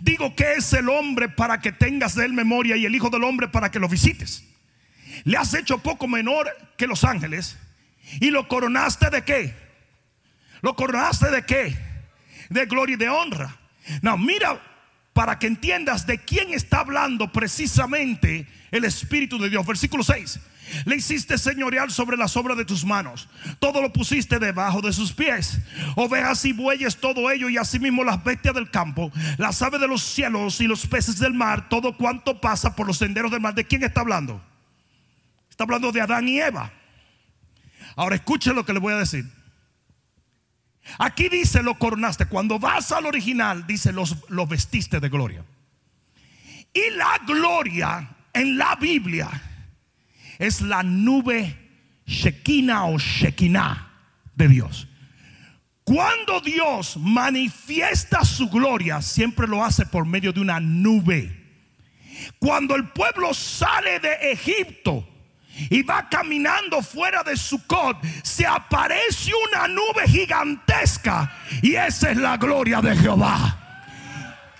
[0.00, 3.24] digo que es el hombre para que tengas de él memoria y el hijo del
[3.24, 4.44] hombre para que lo visites.
[5.24, 7.58] Le has hecho poco menor que los ángeles
[8.20, 9.54] y lo coronaste de qué?
[10.60, 11.76] Lo coronaste de qué?
[12.48, 13.56] De gloria y de honra.
[14.00, 14.60] No, mira
[15.12, 19.66] para que entiendas de quién está hablando precisamente el Espíritu de Dios.
[19.66, 20.40] Versículo 6.
[20.86, 23.28] Le hiciste señorial sobre las obras de tus manos.
[23.58, 25.58] Todo lo pusiste debajo de sus pies.
[25.96, 30.02] Ovejas y bueyes, todo ello, y asimismo las bestias del campo, las aves de los
[30.02, 33.54] cielos y los peces del mar, todo cuanto pasa por los senderos del mar.
[33.54, 34.42] ¿De quién está hablando?
[35.50, 36.72] Está hablando de Adán y Eva.
[37.94, 39.26] Ahora escuchen lo que le voy a decir.
[40.98, 42.26] Aquí dice lo coronaste.
[42.26, 45.44] Cuando vas al original, dice los, los vestiste de gloria.
[46.74, 49.30] Y la gloria en la Biblia
[50.38, 51.58] es la nube
[52.06, 53.90] Shekinah o Shekinah
[54.34, 54.88] de Dios.
[55.84, 61.40] Cuando Dios manifiesta su gloria, siempre lo hace por medio de una nube.
[62.38, 65.08] Cuando el pueblo sale de Egipto,
[65.70, 71.30] y va caminando fuera de su cot, se aparece una nube gigantesca
[71.60, 73.58] y esa es la gloria de Jehová.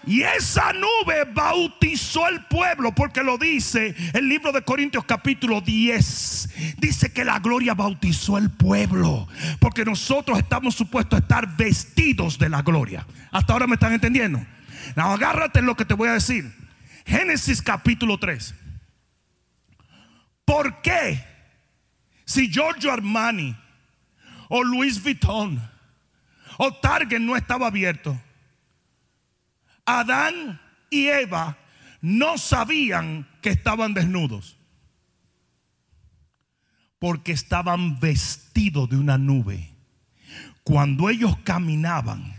[0.04, 6.76] Y esa nube bautizó el pueblo, porque lo dice el libro de Corintios capítulo 10.
[6.78, 9.28] Dice que la gloria bautizó el pueblo,
[9.60, 13.06] porque nosotros estamos supuestos a estar vestidos de la gloria.
[13.30, 14.44] Hasta ahora me están entendiendo.
[14.96, 16.52] Agárrate lo que te voy a decir.
[17.06, 18.54] Génesis capítulo 3.
[20.44, 21.24] ¿Por qué?
[22.24, 23.56] Si Giorgio Armani
[24.48, 25.60] o Luis Vuitton
[26.58, 28.18] o Target no estaba abierto,
[29.84, 31.58] Adán y Eva
[32.00, 34.58] no sabían que estaban desnudos.
[36.98, 39.70] Porque estaban vestidos de una nube.
[40.62, 42.34] Cuando ellos caminaban,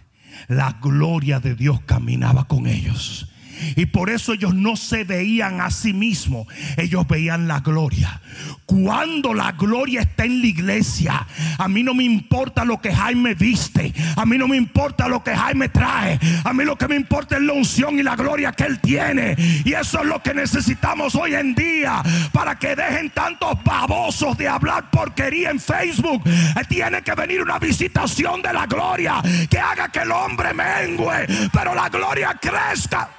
[0.48, 3.33] la gloria de Dios caminaba con ellos.
[3.76, 6.48] Y por eso ellos no se veían a sí mismos,
[6.78, 8.22] ellos veían la gloria.
[8.66, 11.28] Cuando la gloria está en la iglesia,
[11.58, 15.24] a mí no me importa lo que Jaime viste, a mí no me importa lo
[15.24, 18.52] que Jaime trae, a mí lo que me importa es la unción y la gloria
[18.52, 19.36] que él tiene.
[19.64, 22.02] Y eso es lo que necesitamos hoy en día
[22.32, 26.24] para que dejen tantos babosos de hablar porquería en Facebook.
[26.68, 31.76] Tiene que venir una visitación de la gloria que haga que el hombre mengue, pero
[31.76, 33.10] la gloria crezca.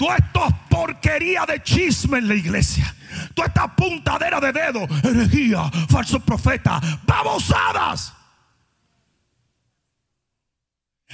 [0.00, 2.94] Tú estás porquería de chisme en la iglesia.
[3.34, 8.14] Tú estás puntadera de dedo, herejía, falso profeta, babosadas.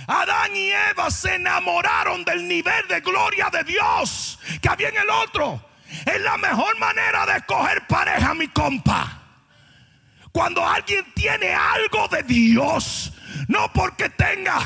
[0.07, 5.11] Adán y Eva se enamoraron del nivel de gloria de Dios que había en el
[5.11, 5.61] otro.
[6.05, 9.21] Es la mejor manera de escoger pareja, mi compa.
[10.31, 13.13] Cuando alguien tiene algo de Dios,
[13.49, 14.61] no porque tenga,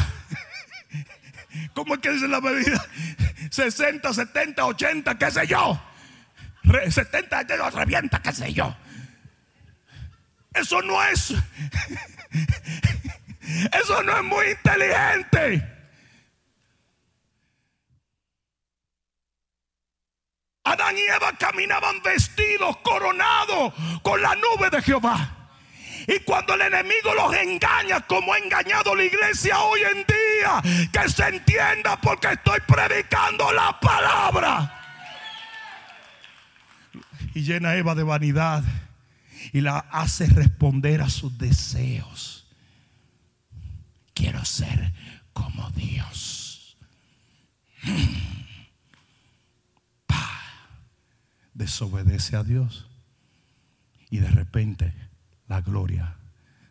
[1.75, 2.85] ¿cómo es que dice la bebida?
[3.51, 5.81] 60, 70, 80, qué sé yo.
[6.89, 8.77] 70 lo revienta, qué sé yo.
[10.55, 11.31] Eso no es.
[13.73, 15.77] Eso no es muy inteligente.
[20.65, 23.73] Adán y Eva caminaban vestidos, coronados
[24.03, 25.40] con la nube de Jehová.
[26.11, 31.09] Y cuando el enemigo los engaña como ha engañado la iglesia hoy en día, que
[31.09, 34.77] se entienda porque estoy predicando la palabra.
[37.33, 38.65] Y llena Eva de vanidad
[39.53, 42.49] y la hace responder a sus deseos.
[44.13, 44.93] Quiero ser
[45.33, 46.77] como Dios.
[51.55, 52.89] Desobedece a Dios.
[54.11, 54.93] Y de repente
[55.51, 56.15] la gloria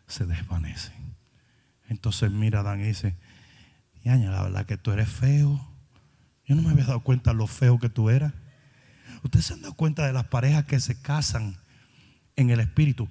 [0.06, 0.90] se desvanece.
[1.90, 3.14] Entonces mira Adán y dice,
[4.02, 5.68] Yaña, la verdad que tú eres feo.
[6.46, 8.32] Yo no me había dado cuenta de lo feo que tú eras.
[9.22, 11.58] Ustedes se han dado cuenta de las parejas que se casan
[12.36, 13.06] en el espíritu.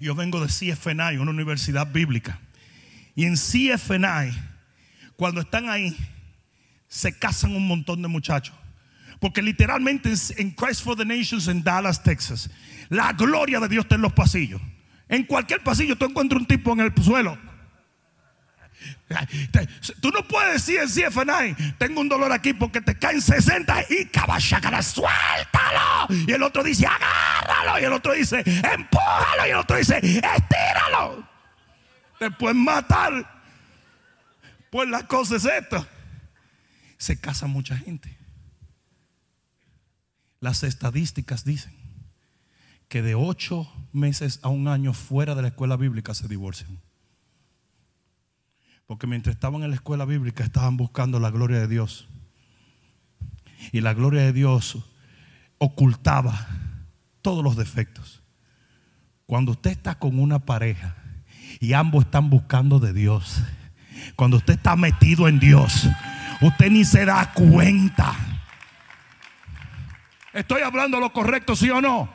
[0.00, 2.40] Yo vengo de CFNI, una universidad bíblica.
[3.14, 4.36] Y en CFNI,
[5.14, 5.96] cuando están ahí,
[6.88, 8.59] se casan un montón de muchachos.
[9.20, 12.50] Porque literalmente en Christ for the Nations en Dallas, Texas,
[12.88, 14.60] la gloria de Dios está en los pasillos.
[15.08, 17.38] En cualquier pasillo tú encuentras un tipo en el suelo.
[20.00, 24.06] Tú no puedes decir en CFNI, tengo un dolor aquí porque te caen 60 y
[24.06, 26.06] cabachacala, suéltalo.
[26.26, 27.80] Y el otro dice, agárralo.
[27.80, 29.46] Y el otro dice, empújalo.
[29.46, 31.28] Y el otro dice, estíralo.
[32.18, 33.42] Te pueden matar.
[34.70, 35.86] Pues la cosa es esta.
[36.96, 38.19] Se casa mucha gente.
[40.40, 41.72] Las estadísticas dicen
[42.88, 46.80] que de ocho meses a un año fuera de la escuela bíblica se divorcian.
[48.86, 52.08] Porque mientras estaban en la escuela bíblica estaban buscando la gloria de Dios.
[53.70, 54.78] Y la gloria de Dios
[55.58, 56.48] ocultaba
[57.22, 58.22] todos los defectos.
[59.26, 60.96] Cuando usted está con una pareja
[61.60, 63.42] y ambos están buscando de Dios,
[64.16, 65.86] cuando usted está metido en Dios,
[66.40, 68.16] usted ni se da cuenta
[70.32, 72.12] ¿Estoy hablando lo correcto, sí o no?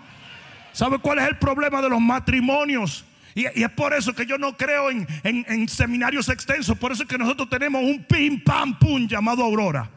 [0.71, 3.05] ¿Sabe cuál es el problema de los matrimonios?
[3.33, 6.77] Y, es por eso que yo no creo en, seminarios extensos.
[6.77, 9.89] Por eso es que nosotros tenemos un pim pam pum llamado Aurora.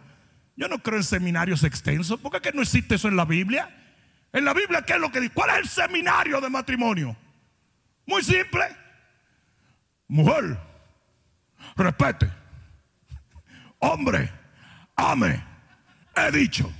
[0.56, 2.18] Yo no creo en seminarios extensos.
[2.18, 3.70] ¿Por qué no existe eso en la Biblia?
[4.32, 5.32] En la Biblia, ¿qué es lo que dice?
[5.32, 7.16] ¿Cuál es el seminario de matrimonio?
[8.06, 8.64] Muy simple.
[10.08, 10.58] Mujer,
[11.76, 12.28] respete.
[13.78, 14.32] Hombre,
[14.96, 15.44] ame.
[16.16, 16.72] He dicho.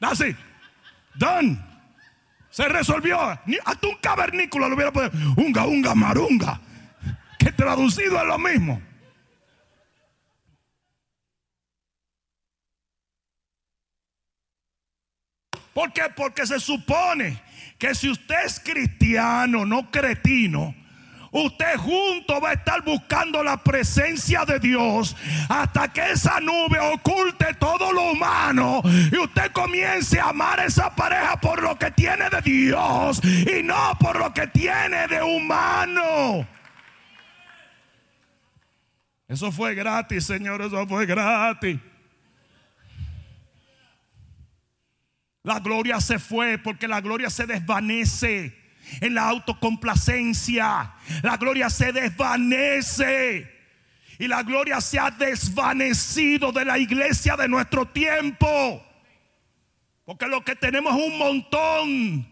[0.00, 0.34] Así.
[1.14, 1.58] Done.
[2.50, 3.18] Se resolvió.
[3.20, 5.12] Hasta un cavernícola lo hubiera podido.
[5.36, 6.60] Unga, unga, marunga.
[7.38, 8.80] Que traducido es lo mismo.
[15.74, 16.04] ¿Por qué?
[16.14, 17.42] Porque se supone
[17.78, 20.74] que si usted es cristiano, no cretino,
[21.34, 25.16] usted junto va a estar buscando la presencia de Dios
[25.48, 30.94] hasta que esa nube oculte todo lo humano y usted comience a amar a esa
[30.94, 36.46] pareja por lo que tiene de Dios y no por lo que tiene de humano.
[39.26, 41.80] Eso fue gratis, Señor, eso fue gratis.
[45.42, 48.63] La gloria se fue porque la gloria se desvanece
[49.00, 50.94] en la autocomplacencia.
[51.22, 53.52] La gloria se desvanece.
[54.18, 58.84] Y la gloria se ha desvanecido de la iglesia de nuestro tiempo.
[60.04, 62.28] Porque lo que tenemos es un montón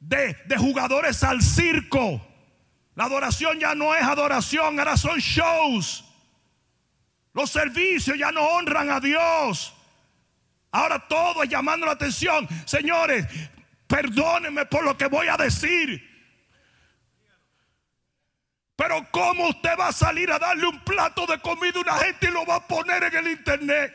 [0.00, 2.26] de, de jugadores al circo.
[2.94, 6.04] La adoración ya no es adoración, ahora son shows.
[7.34, 9.74] Los servicios ya no honran a Dios.
[10.72, 12.48] Ahora todo es llamando la atención.
[12.64, 13.26] Señores,
[13.86, 16.14] perdónenme por lo que voy a decir.
[18.76, 22.28] Pero ¿cómo usted va a salir a darle un plato de comida a una gente
[22.28, 23.92] y lo va a poner en el internet?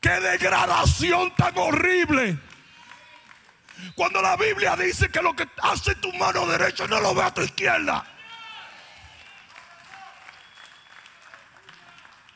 [0.00, 2.38] ¡Qué degradación tan horrible!
[3.94, 7.32] Cuando la Biblia dice que lo que hace tu mano derecha no lo ve a
[7.32, 8.04] tu izquierda.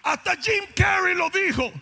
[0.03, 1.73] Hasta Jim Carrey lo dijo.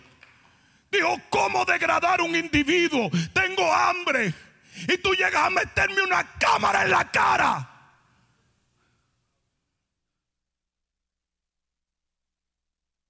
[0.93, 3.09] Dijo, ¿cómo degradar un individuo?
[3.33, 4.31] Tengo hambre.
[4.87, 7.69] Y tú llegas a meterme una cámara en la cara.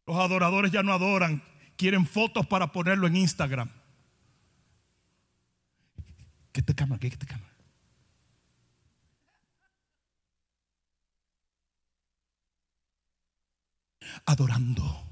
[0.06, 1.44] Los adoradores ya no adoran.
[1.76, 3.70] Quieren fotos para ponerlo en Instagram.
[6.54, 7.00] ¿Qué te cámara?
[7.02, 7.52] ¿Qué te cámara?
[14.26, 15.04] Adorando,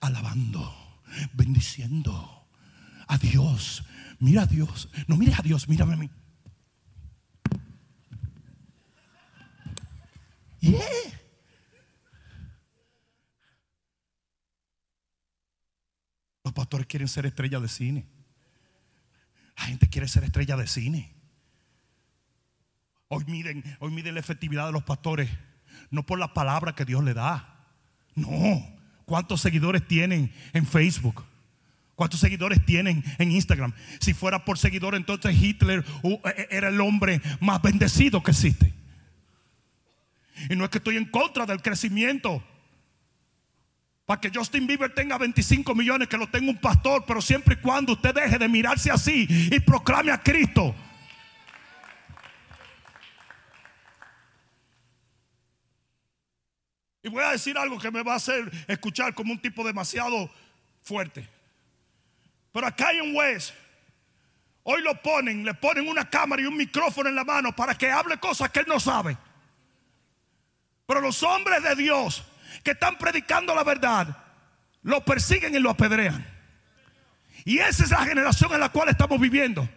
[0.00, 0.83] alabando
[1.32, 2.46] bendiciendo
[3.06, 3.84] a Dios.
[4.18, 4.88] Mira a Dios.
[5.06, 6.10] No mires a Dios, mírame a mí.
[16.42, 18.06] Los pastores quieren ser estrella de cine.
[19.56, 21.14] La gente quiere ser estrella de cine.
[23.08, 25.30] Hoy miden, hoy miden la efectividad de los pastores,
[25.90, 27.68] no por la palabra que Dios le da.
[28.14, 28.73] No,
[29.04, 31.24] ¿Cuántos seguidores tienen en Facebook?
[31.94, 33.72] ¿Cuántos seguidores tienen en Instagram?
[34.00, 38.72] Si fuera por seguidor, entonces Hitler e, e, era el hombre más bendecido que existe.
[40.50, 42.42] Y no es que estoy en contra del crecimiento.
[44.06, 47.62] Para que Justin Bieber tenga 25 millones, que lo tenga un pastor, pero siempre y
[47.62, 50.74] cuando usted deje de mirarse así y proclame a Cristo.
[57.04, 60.30] Y voy a decir algo que me va a hacer escuchar como un tipo demasiado
[60.82, 61.28] fuerte.
[62.50, 63.52] Pero acá un West,
[64.62, 67.90] hoy lo ponen, le ponen una cámara y un micrófono en la mano para que
[67.90, 69.18] hable cosas que él no sabe.
[70.86, 72.24] Pero los hombres de Dios
[72.62, 74.16] que están predicando la verdad,
[74.82, 76.26] lo persiguen y lo apedrean.
[77.44, 79.68] Y esa es la generación en la cual estamos viviendo.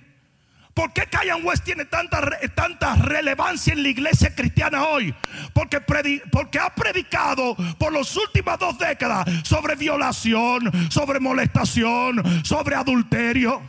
[0.78, 5.12] ¿Por qué Cayan West tiene tanta, relevancia en la iglesia cristiana hoy?
[5.52, 13.60] Porque, porque ha predicado por las últimas dos décadas sobre violación, sobre molestación, sobre adulterio.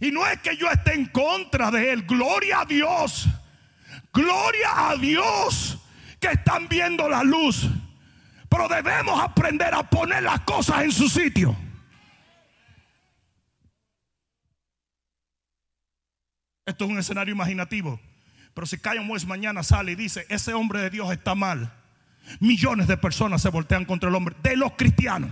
[0.00, 2.02] Y no es que yo esté en contra de él.
[2.02, 3.28] Gloria a Dios.
[4.12, 5.78] Gloria a Dios
[6.18, 7.68] que están viendo la luz.
[8.48, 11.56] Pero debemos aprender a poner las cosas en su sitio.
[16.66, 18.00] Esto es un escenario imaginativo.
[18.52, 21.72] Pero si Cayo West mañana sale y dice, ese hombre de Dios está mal,
[22.40, 25.30] millones de personas se voltean contra el hombre, de los cristianos.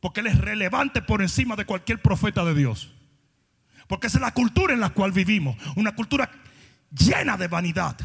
[0.00, 2.92] Porque él es relevante por encima de cualquier profeta de Dios.
[3.86, 5.56] Porque esa es la cultura en la cual vivimos.
[5.76, 6.30] Una cultura
[6.90, 7.96] llena de vanidad.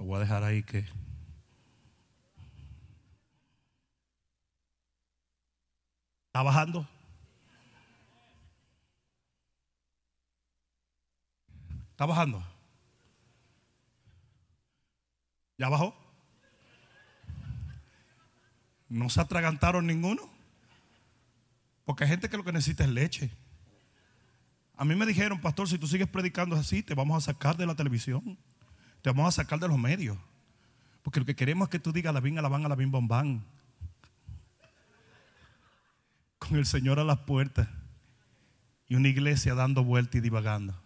[0.00, 0.78] Lo voy a dejar ahí que...
[6.28, 6.88] ¿Está bajando?
[11.90, 12.42] ¿Está bajando?
[15.58, 15.94] ¿Ya bajó?
[18.88, 20.22] ¿No se atragantaron ninguno?
[21.84, 23.30] Porque hay gente que lo que necesita es leche.
[24.78, 27.66] A mí me dijeron, pastor, si tú sigues predicando así, te vamos a sacar de
[27.66, 28.38] la televisión.
[29.02, 30.16] Te vamos a sacar de los medios.
[31.02, 32.74] Porque lo que queremos es que tú digas la bin, a la van, a la
[32.74, 33.42] bin, bombán.
[36.38, 37.68] Con el Señor a las puertas.
[38.86, 40.78] Y una iglesia dando vuelta y divagando.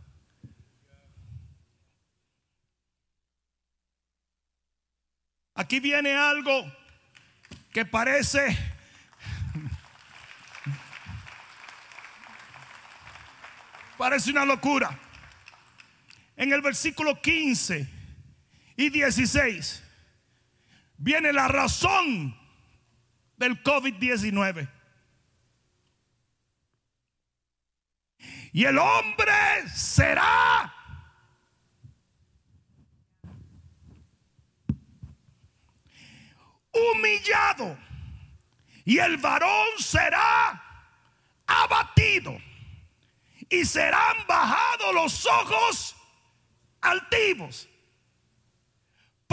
[5.56, 6.64] Aquí viene algo
[7.72, 8.56] que parece
[13.98, 14.96] parece una locura.
[16.36, 18.03] En el versículo 15
[18.76, 19.82] y 16
[20.98, 22.36] viene la razón
[23.36, 24.68] del COVID-19.
[28.52, 30.72] Y el hombre será
[36.72, 37.76] humillado.
[38.84, 40.62] Y el varón será
[41.46, 42.36] abatido.
[43.48, 45.96] Y serán bajados los ojos
[46.80, 47.68] altivos.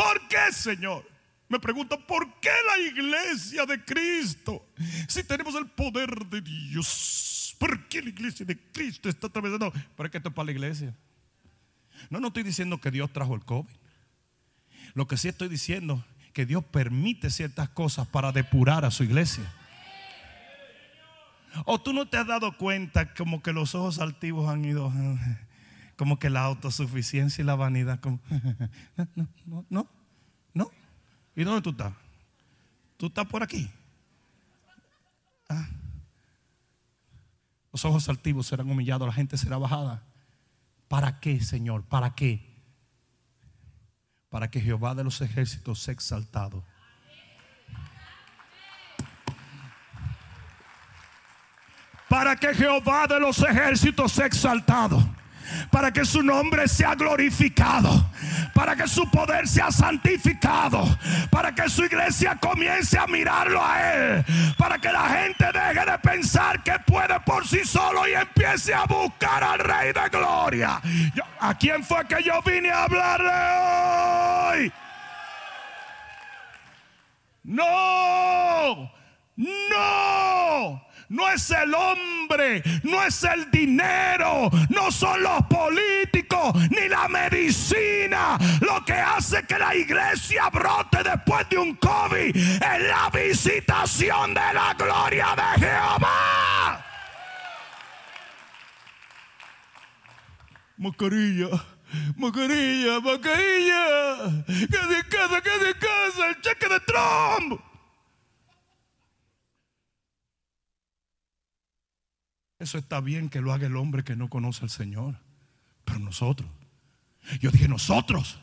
[0.02, 1.08] ¿Por qué, Señor?
[1.48, 4.66] Me pregunto, ¿por qué la iglesia de Cristo?
[5.08, 9.72] Si tenemos el poder de Dios, ¿por qué la iglesia de Cristo está atravesando?
[9.96, 10.96] ¿Por qué esto es para la iglesia?
[12.10, 13.70] No, no estoy diciendo que Dios trajo el COVID.
[14.94, 19.44] Lo que sí estoy diciendo que Dios permite ciertas cosas para depurar a su iglesia.
[21.66, 24.92] O tú no te has dado cuenta como que los ojos altivos han ido,
[26.02, 28.00] como que la autosuficiencia y la vanidad,
[29.46, 29.88] no, no,
[30.52, 30.72] no.
[31.36, 31.94] ¿Y dónde tú estás?
[32.98, 33.70] Tú estás por aquí.
[35.48, 35.70] Ah.
[37.72, 40.02] Los ojos altivos serán humillados, la gente será bajada.
[40.88, 41.84] ¿Para qué, Señor?
[41.84, 42.50] ¿Para qué?
[44.32, 46.64] para que Jehová de los ejércitos sea exaltado.
[52.10, 55.11] Para que Jehová de los ejércitos sea exaltado
[55.70, 58.10] para que su nombre sea glorificado,
[58.54, 60.84] para que su poder sea santificado,
[61.30, 64.26] para que su iglesia comience a mirarlo a Él,
[64.58, 68.86] para que la gente deje de pensar que puede por sí solo y empiece a
[68.86, 70.82] buscar al Rey de Gloria.
[71.40, 73.32] ¿A quién fue que yo vine a hablarle
[74.60, 74.74] hoy?
[77.44, 78.92] No,
[79.36, 87.08] no no es el hombre, no es el dinero, no son los políticos, ni la
[87.10, 88.38] medicina.
[88.62, 94.54] Lo que hace que la iglesia brote después de un COVID es la visitación de
[94.54, 96.86] la gloria de Jehová.
[100.78, 101.50] Mascarilla.
[102.16, 104.46] Mascarilla, mascarilla.
[104.48, 107.71] Que de casa, que de casa, el cheque de Trump.
[112.62, 115.18] Eso está bien que lo haga el hombre que no conoce al Señor.
[115.84, 116.48] Pero nosotros,
[117.40, 118.40] yo dije nosotros,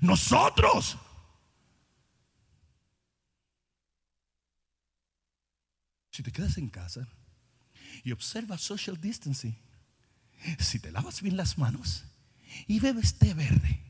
[0.00, 0.96] nosotros.
[6.12, 7.08] Si te quedas en casa
[8.04, 9.58] y observas social distancing,
[10.60, 12.04] si te lavas bien las manos
[12.68, 13.82] y bebes té verde,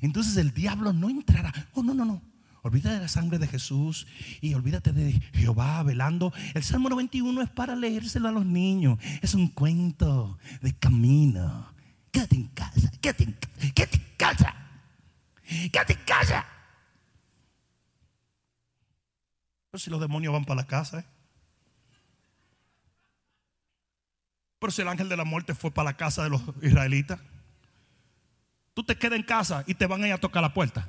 [0.00, 1.52] entonces el diablo no entrará.
[1.72, 2.22] Oh, no, no, no.
[2.64, 4.06] Olvídate de la sangre de Jesús
[4.40, 6.32] y olvídate de Jehová velando.
[6.54, 8.98] El Salmo 91 es para leérselo a los niños.
[9.20, 11.70] Es un cuento de camino.
[12.10, 14.56] Quédate en casa, quédate en casa, quédate en casa.
[15.70, 16.46] Quédate en casa.
[19.70, 21.04] Pero si los demonios van para la casa, ¿eh?
[24.58, 27.20] Pero si el ángel de la muerte fue para la casa de los israelitas,
[28.72, 30.88] tú te quedas en casa y te van a ir a tocar la puerta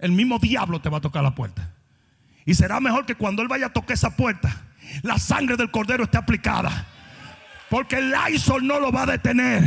[0.00, 1.70] el mismo diablo te va a tocar la puerta.
[2.44, 4.50] Y será mejor que cuando Él vaya a tocar esa puerta,
[5.02, 6.86] la sangre del cordero esté aplicada.
[7.68, 9.62] Porque el Lysol no lo va a detener.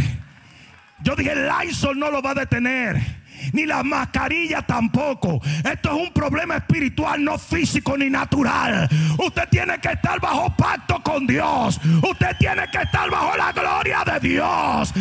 [1.01, 3.23] Yo dije, el Lysol no lo va a detener.
[3.51, 5.41] Ni la mascarilla tampoco.
[5.63, 8.89] Esto es un problema espiritual, no físico ni natural.
[9.17, 11.79] Usted tiene que estar bajo pacto con Dios.
[12.01, 14.93] Usted tiene que estar bajo la gloria de Dios.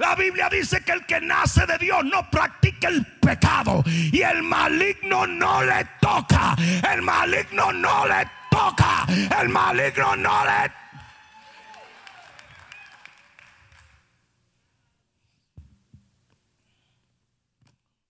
[0.00, 4.42] La Biblia dice que el que nace de Dios no practica el pecado y el
[4.42, 6.56] maligno no le toca.
[6.90, 9.04] El maligno no le toca.
[9.38, 10.72] El maligno no le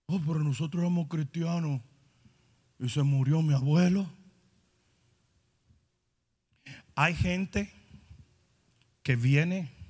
[0.07, 1.81] Oh, pero nosotros éramos cristianos
[2.79, 4.09] y se murió mi abuelo.
[6.95, 7.69] Hay gente
[9.03, 9.80] que viene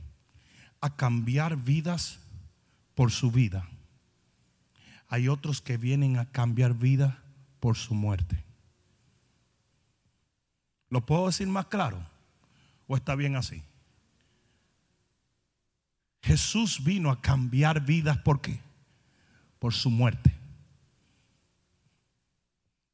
[0.82, 2.20] a cambiar vidas
[2.96, 3.68] por su vida.
[5.08, 7.20] Hay otros que vienen a cambiar vida
[7.60, 8.44] por su muerte.
[10.90, 12.04] ¿Lo puedo decir más claro?
[12.88, 13.64] ¿O está bien así?
[16.22, 18.60] Jesús vino a cambiar vidas ¿por qué?
[19.60, 20.34] Por su muerte.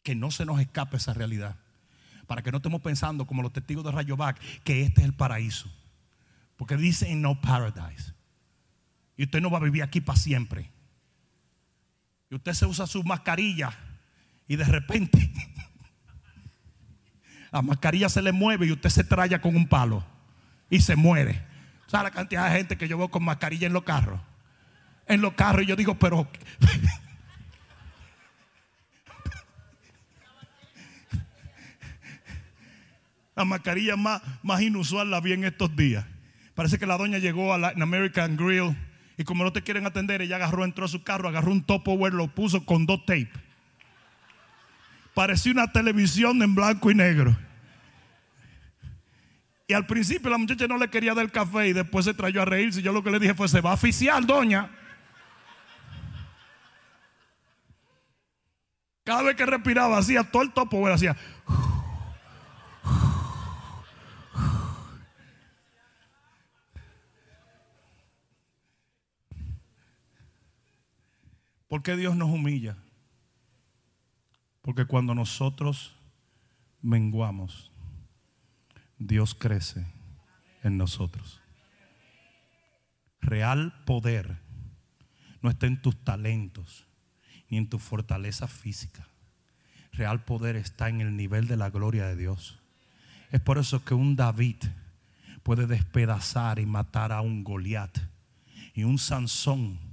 [0.04, 1.56] Que no se nos escape esa realidad.
[2.26, 5.70] Para que no estemos pensando como los testigos de Rayovac que este es el paraíso.
[6.58, 8.14] Porque dice no paradise.
[9.16, 10.72] Y usted no va a vivir aquí para siempre.
[12.30, 13.72] Y usted se usa su mascarilla
[14.47, 15.32] y de repente
[17.51, 20.05] la mascarilla se le mueve y usted se traya con un palo
[20.70, 21.45] y se muere.
[21.88, 24.20] ¿Sabe la cantidad de gente que yo veo con mascarilla en los carros?
[25.05, 26.30] En los carros y yo digo, pero...
[33.36, 36.03] La mascarilla más, más inusual la vi en estos días.
[36.58, 38.76] Parece que la doña llegó a la American Grill
[39.16, 42.16] y como no te quieren atender, ella agarró, entró a su carro, agarró un Tupperware,
[42.16, 43.28] lo puso con dos tapes.
[45.14, 47.38] Parecía una televisión en blanco y negro.
[49.68, 52.45] Y al principio la muchacha no le quería dar café y después se trayó a
[52.45, 52.82] reírse.
[52.82, 54.72] Yo lo que le dije fue, se va a oficiar, doña.
[59.03, 61.16] Cada vez que respiraba, hacía todo el topo, hacía.
[71.68, 72.78] ¿Por qué Dios nos humilla?
[74.61, 75.95] Porque cuando nosotros
[76.82, 77.72] menguamos,
[78.97, 79.86] Dios crece
[80.63, 81.41] en nosotros.
[83.22, 84.39] Real poder
[85.41, 86.86] no está en tus talentos
[87.49, 89.07] ni en tu fortaleza física.
[89.91, 92.59] Real poder está en el nivel de la gloria de Dios.
[93.32, 94.57] Es por eso que un David
[95.43, 97.97] puede despedazar y matar a un Goliat
[98.74, 99.87] y un Sansón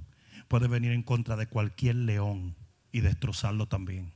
[0.55, 2.55] puede venir en contra de cualquier león
[2.93, 4.13] y destrozarlo también.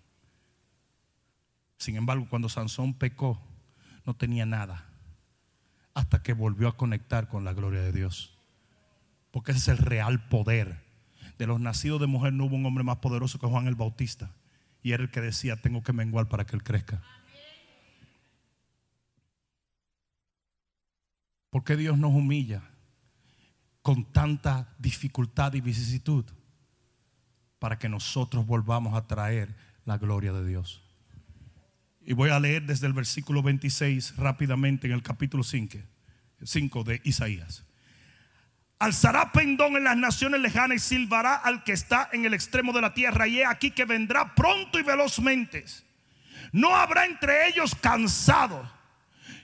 [1.78, 3.42] Sin embargo, cuando Sansón pecó,
[4.06, 4.86] no tenía nada
[5.94, 8.38] hasta que volvió a conectar con la gloria de Dios.
[9.32, 10.82] Porque ese es el real poder.
[11.38, 14.32] De los nacidos de mujer no hubo un hombre más poderoso que Juan el Bautista.
[14.82, 17.02] Y era el que decía, tengo que menguar para que él crezca.
[21.50, 22.64] ¿Por qué Dios nos humilla?
[23.82, 26.26] Con tanta dificultad y vicisitud
[27.60, 29.56] para que nosotros volvamos a traer
[29.86, 30.82] la gloria de Dios.
[32.02, 35.78] Y voy a leer desde el versículo 26 rápidamente en el capítulo 5,
[36.44, 37.66] 5 de Isaías.
[38.80, 42.82] Alzará pendón en las naciones lejanas y silbará al que está en el extremo de
[42.82, 43.28] la tierra.
[43.28, 45.66] Y he aquí que vendrá pronto y velozmente.
[46.54, 48.79] No habrá entre ellos cansado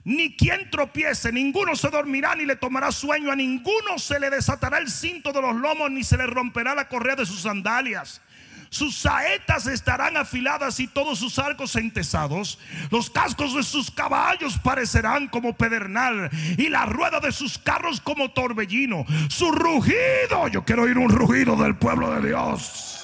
[0.06, 4.78] ni quien tropiece, ninguno se dormirá ni le tomará sueño, a ninguno se le desatará
[4.78, 8.22] el cinto de los lomos ni se le romperá la correa de sus sandalias.
[8.70, 12.60] Sus saetas estarán afiladas y todos sus arcos entesados.
[12.91, 18.32] Los cascos de sus caballos parecerán como pedernal y la rueda de sus carros como
[18.32, 19.06] torbellino.
[19.30, 22.95] Su rugido, yo quiero oír un rugido del pueblo de Dios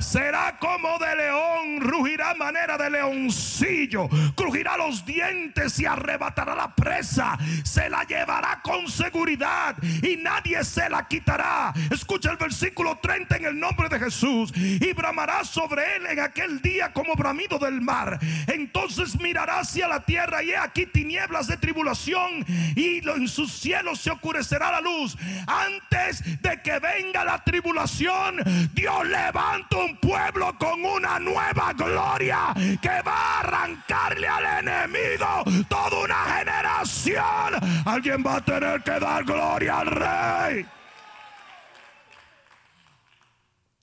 [0.00, 7.38] será como de león, rugirá manera de leoncillo, crujirá los dientes y arrebatará la presa,
[7.64, 11.72] se la llevará con seguridad y nadie se la quitará.
[11.90, 16.60] Escucha el versículo 30 en el nombre de Jesús y bramará sobre él en aquel
[16.60, 18.18] día como bramido del mar.
[18.46, 22.44] Entonces mirará hacia la tierra y he aquí tinieblas de tribulación
[22.74, 25.16] y en sus cielos se oscurecerá la luz.
[25.46, 28.36] Antes de que venga la tribulación,
[28.72, 36.04] Dios levanta un pueblo con una nueva gloria que va a arrancarle al enemigo toda
[36.04, 37.84] una generación.
[37.84, 40.66] Alguien va a tener que dar gloria al rey.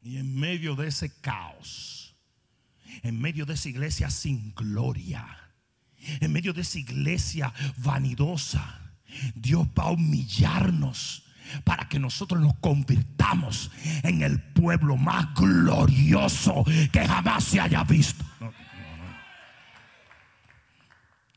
[0.04, 2.16] Y en medio de ese caos,
[3.04, 5.26] en medio de esa iglesia sin gloria,
[6.22, 8.80] en medio de esa iglesia vanidosa,
[9.36, 11.27] Dios va a humillarnos
[11.64, 13.72] para que nosotros nos convirtamos
[14.04, 18.26] en el pueblo más glorioso que jamás se haya visto.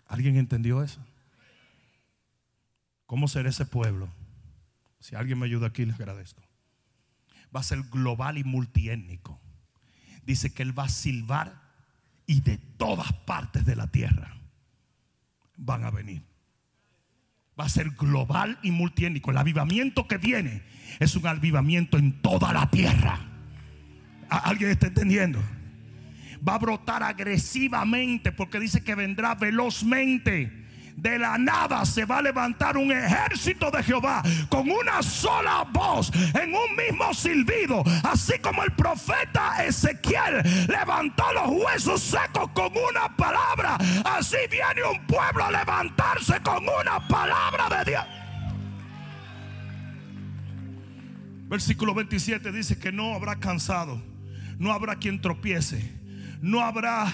[0.08, 1.04] ¿Alguien entendió eso?
[3.06, 4.08] ¿Cómo será ese pueblo?
[5.00, 6.42] Si alguien me ayuda aquí, les agradezco.
[7.54, 9.40] Va a ser global y multiétnico.
[10.24, 11.60] Dice que Él va a silbar
[12.26, 14.36] y de todas partes de la tierra
[15.56, 16.29] van a venir
[17.60, 19.30] va a ser global y multiénico.
[19.30, 20.62] El avivamiento que viene
[20.98, 23.20] es un avivamiento en toda la tierra.
[24.30, 25.42] ¿Alguien está entendiendo?
[26.46, 30.50] Va a brotar agresivamente porque dice que vendrá velozmente
[30.96, 36.10] de la nada se va a levantar un ejército de Jehová con una sola voz,
[36.34, 43.14] en un mismo silbido, así como el profeta Ezequiel levantó los huesos secos con una
[43.16, 48.04] palabra, así viene un pueblo a levantarse con una palabra de Dios.
[51.48, 54.00] Versículo 27 dice que no habrá cansado,
[54.58, 55.99] no habrá quien tropiece
[56.40, 57.06] no habrá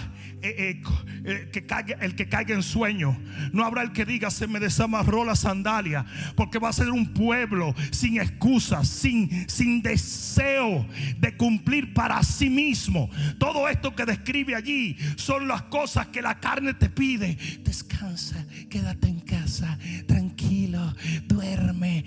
[0.42, 0.82] eh, eh,
[1.24, 3.18] eh, que caiga, el que caiga en sueño.
[3.52, 6.04] No habrá el que diga se me desamarró la sandalia.
[6.34, 10.86] Porque va a ser un pueblo sin excusas, sin, sin deseo
[11.18, 13.10] de cumplir para sí mismo.
[13.38, 17.36] Todo esto que describe allí son las cosas que la carne te pide.
[17.64, 22.04] Descansa, quédate en casa, tranquilo, duerme.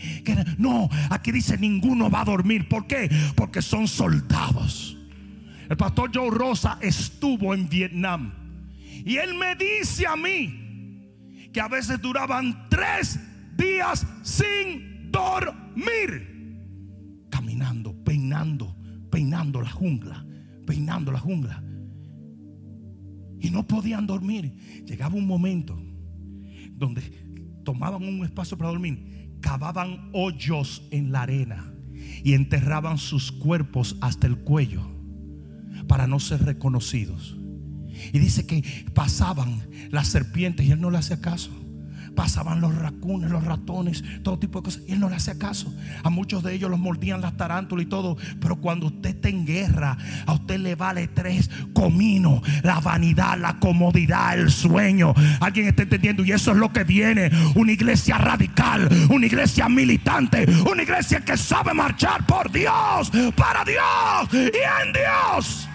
[0.58, 2.68] No, aquí dice ninguno va a dormir.
[2.70, 3.10] ¿Por qué?
[3.36, 4.99] Porque son soldados.
[5.70, 8.34] El pastor Joe Rosa estuvo en Vietnam.
[9.06, 11.08] Y él me dice a mí
[11.54, 13.20] que a veces duraban tres
[13.56, 16.58] días sin dormir,
[17.30, 18.76] caminando, peinando,
[19.12, 20.26] peinando la jungla,
[20.66, 21.64] peinando la jungla.
[23.40, 24.84] Y no podían dormir.
[24.86, 25.80] Llegaba un momento
[26.72, 27.02] donde
[27.64, 31.72] tomaban un espacio para dormir, cavaban hoyos en la arena
[32.24, 34.99] y enterraban sus cuerpos hasta el cuello
[35.90, 37.36] para no ser reconocidos.
[38.14, 38.64] Y dice que
[38.94, 41.52] pasaban las serpientes y él no le hacía caso
[42.20, 44.84] pasaban los racunes, los ratones, todo tipo de cosas.
[44.90, 45.74] Y él no le hacía caso.
[46.04, 48.18] A muchos de ellos los mordían las tarántulas y todo.
[48.42, 52.42] Pero cuando usted está en guerra, a usted le vale tres cominos.
[52.62, 55.14] La vanidad, la comodidad, el sueño.
[55.40, 56.26] Alguien está entendiendo.
[56.26, 57.32] Y eso es lo que viene.
[57.56, 64.34] Una iglesia radical, una iglesia militante, una iglesia que sabe marchar por Dios, para Dios
[64.34, 65.69] y en Dios.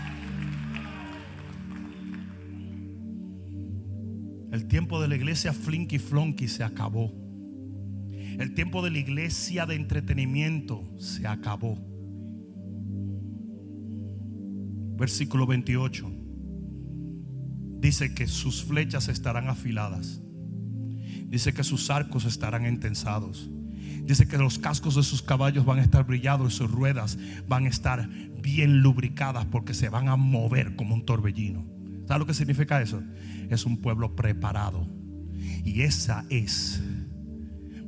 [4.54, 7.12] El tiempo de la iglesia flinky flonky se acabó.
[8.38, 11.76] El tiempo de la iglesia de entretenimiento se acabó.
[14.96, 16.08] Versículo 28.
[17.80, 20.22] Dice que sus flechas estarán afiladas.
[21.26, 23.50] Dice que sus arcos estarán entensados.
[24.04, 27.64] Dice que los cascos de sus caballos van a estar brillados y sus ruedas van
[27.64, 28.08] a estar
[28.40, 31.73] bien lubricadas porque se van a mover como un torbellino.
[32.06, 33.02] ¿Sabe lo que significa eso?
[33.50, 34.86] Es un pueblo preparado.
[35.64, 36.82] Y esa es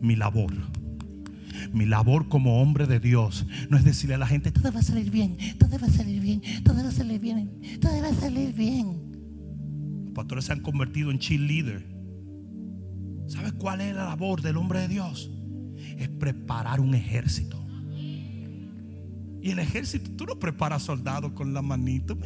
[0.01, 0.53] mi labor.
[1.73, 4.83] Mi labor como hombre de Dios no es decirle a la gente, todo va a
[4.83, 7.51] salir bien, todo va a salir bien, todo va a salir bien,
[7.81, 9.12] todo va a salir bien.
[10.05, 11.97] Los pastores se han convertido en cheerleader.
[13.27, 15.31] ¿Sabes cuál es la labor del hombre de Dios?
[15.99, 17.66] Es preparar un ejército.
[19.47, 22.18] Y el ejército, tú no preparas soldados con la manito.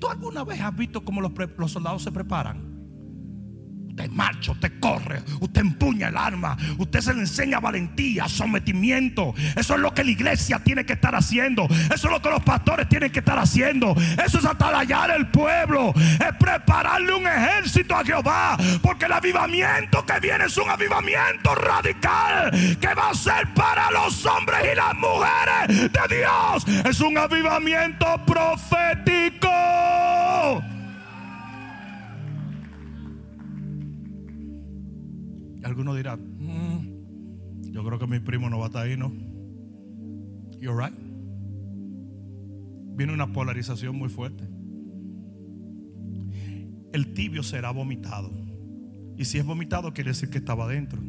[0.00, 2.67] ¿Tú alguna vez has visto cómo los, los soldados se preparan?
[3.98, 9.34] Usted marcha, usted corre, usted empuña el arma, usted se le enseña valentía, sometimiento.
[9.56, 11.66] Eso es lo que la iglesia tiene que estar haciendo.
[11.92, 13.96] Eso es lo que los pastores tienen que estar haciendo.
[14.24, 18.56] Eso es atalayar el pueblo, es prepararle un ejército a Jehová.
[18.82, 24.24] Porque el avivamiento que viene es un avivamiento radical que va a ser para los
[24.26, 26.86] hombres y las mujeres de Dios.
[26.86, 29.48] Es un avivamiento profético.
[35.62, 39.12] Algunos dirán, mm, yo creo que mi primo no va a estar ahí, ¿no?
[40.60, 40.96] You're right.
[42.96, 44.44] Viene una polarización muy fuerte.
[46.92, 48.30] El tibio será vomitado.
[49.16, 51.00] Y si es vomitado, quiere decir que estaba dentro.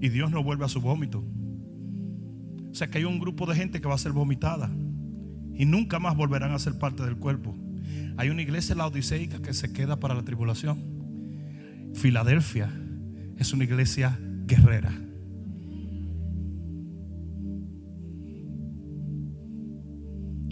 [0.00, 1.24] Y Dios no vuelve a su vómito.
[2.70, 4.70] O sea que hay un grupo de gente que va a ser vomitada.
[5.54, 7.54] Y nunca más volverán a ser parte del cuerpo.
[8.16, 10.89] Hay una iglesia laodiceica que se queda para la tribulación.
[11.94, 12.70] Filadelfia
[13.36, 14.92] es una iglesia guerrera.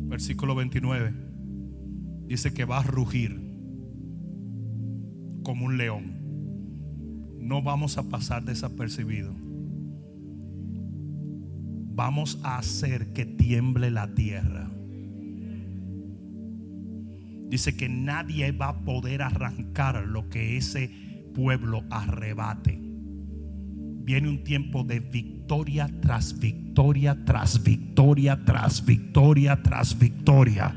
[0.05, 1.15] Versículo 29
[2.27, 3.49] dice que va a rugir
[5.43, 6.19] como un león.
[7.39, 9.35] No vamos a pasar desapercibido.
[11.95, 14.71] Vamos a hacer que tiemble la tierra.
[17.49, 21.08] Dice que nadie va a poder arrancar lo que ese
[21.39, 22.77] pueblo arrebate.
[22.81, 30.75] Viene un tiempo de victoria tras victoria, tras victoria, tras victoria, tras victoria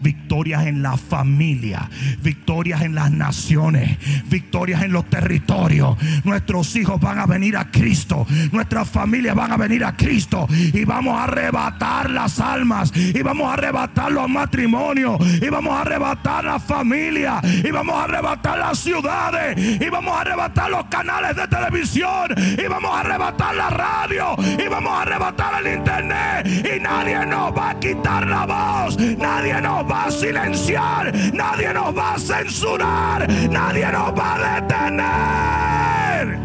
[0.00, 1.88] victorias en la familia,
[2.22, 5.96] victorias en las naciones, victorias en los territorios.
[6.24, 10.84] Nuestros hijos van a venir a Cristo, nuestras familias van a venir a Cristo y
[10.84, 16.44] vamos a arrebatar las almas y vamos a arrebatar los matrimonios y vamos a arrebatar
[16.44, 21.48] la familia y vamos a arrebatar las ciudades y vamos a arrebatar los canales de
[21.48, 26.46] televisión y vamos a arrebatar la radio y vamos a arrebatar el internet
[26.76, 31.96] y nadie nos va a quitar la voz, nadie nos va a silenciar, nadie nos
[31.96, 36.38] va a censurar, nadie nos va a detener.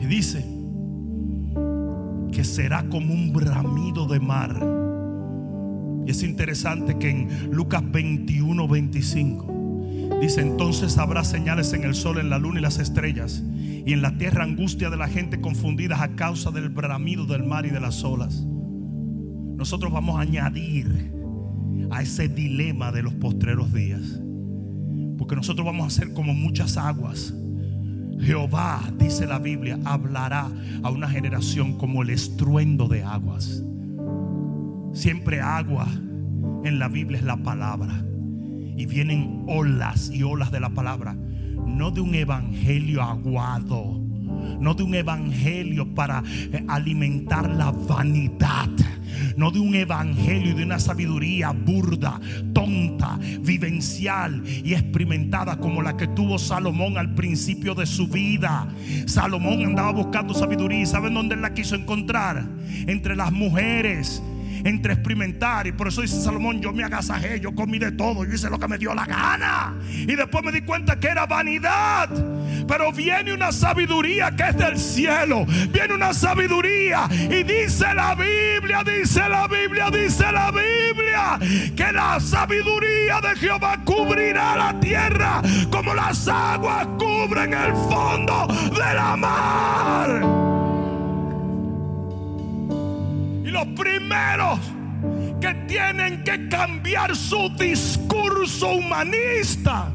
[0.00, 0.44] Y dice
[2.32, 4.56] que será como un bramido de mar.
[6.06, 9.52] Y es interesante que en Lucas 21, 25
[10.20, 13.42] dice entonces habrá señales en el sol, en la luna y las estrellas
[13.84, 17.66] y en la tierra angustia de la gente confundida a causa del bramido del mar
[17.66, 18.46] y de las olas.
[19.56, 21.12] Nosotros vamos a añadir
[21.90, 24.20] a ese dilema de los postreros días.
[25.18, 27.34] Porque nosotros vamos a ser como muchas aguas.
[28.20, 30.48] Jehová, dice la Biblia, hablará
[30.82, 33.62] a una generación como el estruendo de aguas.
[34.92, 35.88] Siempre agua
[36.64, 38.04] en la Biblia es la palabra.
[38.76, 41.16] Y vienen olas y olas de la palabra.
[41.72, 44.00] No de un evangelio aguado.
[44.60, 48.70] No de un evangelio para eh, alimentar la vanidad
[49.36, 52.20] no de un evangelio y de una sabiduría burda,
[52.52, 58.68] tonta, vivencial y experimentada como la que tuvo Salomón al principio de su vida.
[59.06, 62.46] Salomón andaba buscando sabiduría y ¿saben dónde la quiso encontrar?
[62.86, 64.22] Entre las mujeres
[64.64, 65.66] entre experimentar.
[65.66, 68.58] Y por eso dice Salomón, yo me agasajé, yo comí de todo, yo hice lo
[68.58, 69.74] que me dio la gana.
[69.88, 72.08] Y después me di cuenta que era vanidad.
[72.66, 75.44] Pero viene una sabiduría que es del cielo.
[75.70, 77.08] Viene una sabiduría.
[77.10, 81.38] Y dice la Biblia, dice la Biblia, dice la Biblia.
[81.76, 88.94] Que la sabiduría de Jehová cubrirá la tierra como las aguas cubren el fondo de
[88.94, 90.41] la mar.
[93.52, 94.58] Los primeros
[95.40, 99.92] que tienen que cambiar su discurso humanista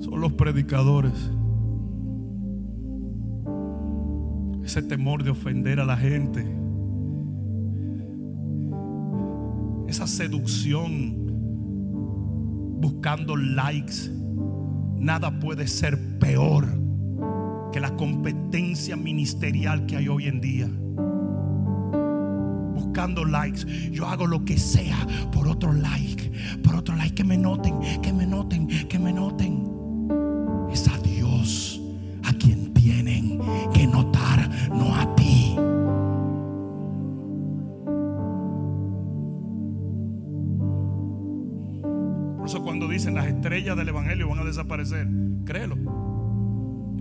[0.00, 1.12] son los predicadores.
[4.64, 6.46] Ese temor de ofender a la gente.
[9.88, 11.26] Esa seducción
[12.80, 14.10] buscando likes.
[14.98, 16.66] Nada puede ser peor
[17.72, 20.68] que la competencia ministerial que hay hoy en día
[22.98, 23.64] buscando likes.
[23.92, 26.32] Yo hago lo que sea por otro like,
[26.64, 30.68] por otro like, que me noten, que me noten, que me noten.
[30.72, 31.80] Es a Dios
[32.24, 33.40] a quien tienen
[33.72, 35.54] que notar, no a ti.
[42.36, 45.06] Por eso cuando dicen las estrellas del Evangelio van a desaparecer,
[45.44, 45.76] créelo.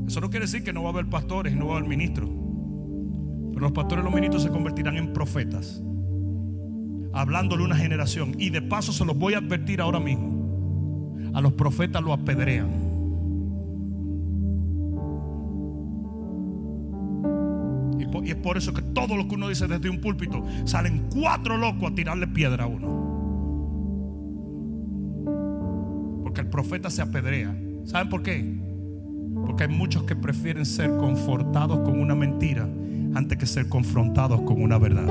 [0.05, 1.89] Eso no quiere decir que no va a haber pastores y no va a haber
[1.89, 2.29] ministros.
[3.49, 5.81] Pero los pastores y los ministros se convertirán en profetas
[7.17, 8.35] hablándole una generación.
[8.37, 10.37] Y de paso se los voy a advertir ahora mismo.
[11.33, 12.69] A los profetas lo apedrean.
[17.99, 21.57] Y, es por eso que todo lo que uno dice desde un púlpito, salen cuatro
[21.57, 23.05] locos a tirarle piedra a uno.
[26.23, 27.55] Porque el profeta se apedrea.
[27.85, 28.59] ¿Saben por qué?
[29.45, 32.67] Porque hay muchos que prefieren ser confortados con una mentira
[33.15, 35.07] antes que ser confrontados con una verdad.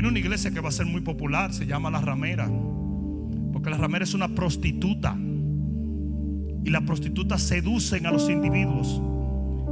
[0.00, 2.50] Viene una iglesia que va a ser muy popular, se llama La Ramera.
[3.52, 5.14] Porque La Ramera es una prostituta.
[6.64, 9.02] Y las prostitutas seducen a los individuos.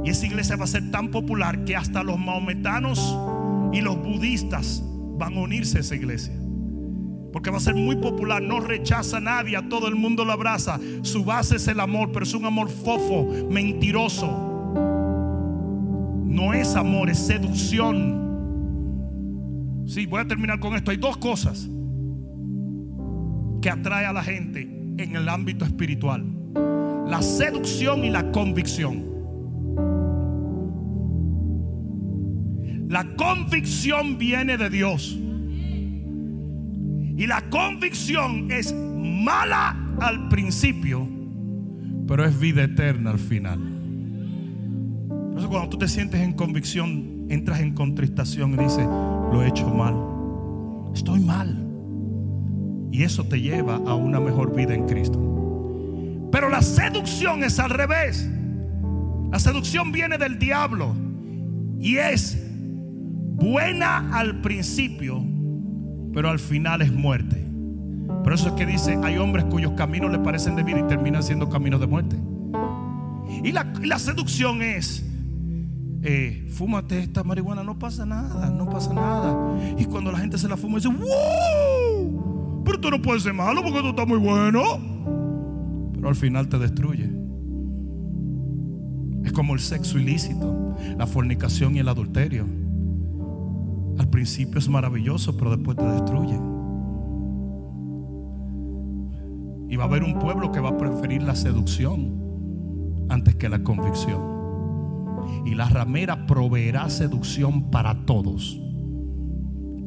[0.05, 3.17] Y esa iglesia va a ser tan popular que hasta los maometanos
[3.73, 4.83] y los budistas
[5.17, 6.35] van a unirse a esa iglesia.
[7.33, 10.33] Porque va a ser muy popular, no rechaza a nadie, a todo el mundo lo
[10.33, 10.79] abraza.
[11.01, 14.27] Su base es el amor, pero es un amor fofo, mentiroso.
[16.23, 18.28] No es amor, es seducción.
[19.89, 20.91] Sí, voy a terminar con esto.
[20.91, 21.67] Hay dos cosas
[23.59, 26.23] que atrae a la gente en el ámbito espiritual.
[27.07, 29.03] La seducción y la convicción.
[32.87, 35.17] La convicción viene de Dios.
[37.17, 41.09] Y la convicción es mala al principio,
[42.07, 43.57] pero es vida eterna al final.
[45.09, 48.87] Por eso cuando tú te sientes en convicción, entras en contristación y dices,
[49.31, 49.95] lo he hecho mal.
[50.93, 51.65] Estoy mal.
[52.91, 55.19] Y eso te lleva a una mejor vida en Cristo.
[56.31, 58.29] Pero la seducción es al revés.
[59.31, 60.95] La seducción viene del diablo
[61.79, 62.37] y es
[63.35, 65.23] buena al principio,
[66.13, 67.45] pero al final es muerte.
[68.23, 71.23] Por eso es que dice, hay hombres cuyos caminos le parecen de vida y terminan
[71.23, 72.15] siendo caminos de muerte.
[73.43, 75.05] Y la, la seducción es,
[76.01, 79.35] eh, fúmate esta marihuana, no pasa nada, no pasa nada.
[79.77, 82.63] Y cuando la gente se la fuma, dice, ¡Wow!
[82.63, 84.61] Pero tú no puedes ser malo porque tú estás muy bueno.
[85.93, 87.09] Pero al final te destruye.
[89.25, 92.45] Es como el sexo ilícito, la fornicación y el adulterio.
[93.97, 96.39] Al principio es maravilloso, pero después te destruye.
[99.67, 103.61] Y va a haber un pueblo que va a preferir la seducción antes que la
[103.61, 104.38] convicción
[105.45, 108.59] y la ramera proveerá seducción para todos.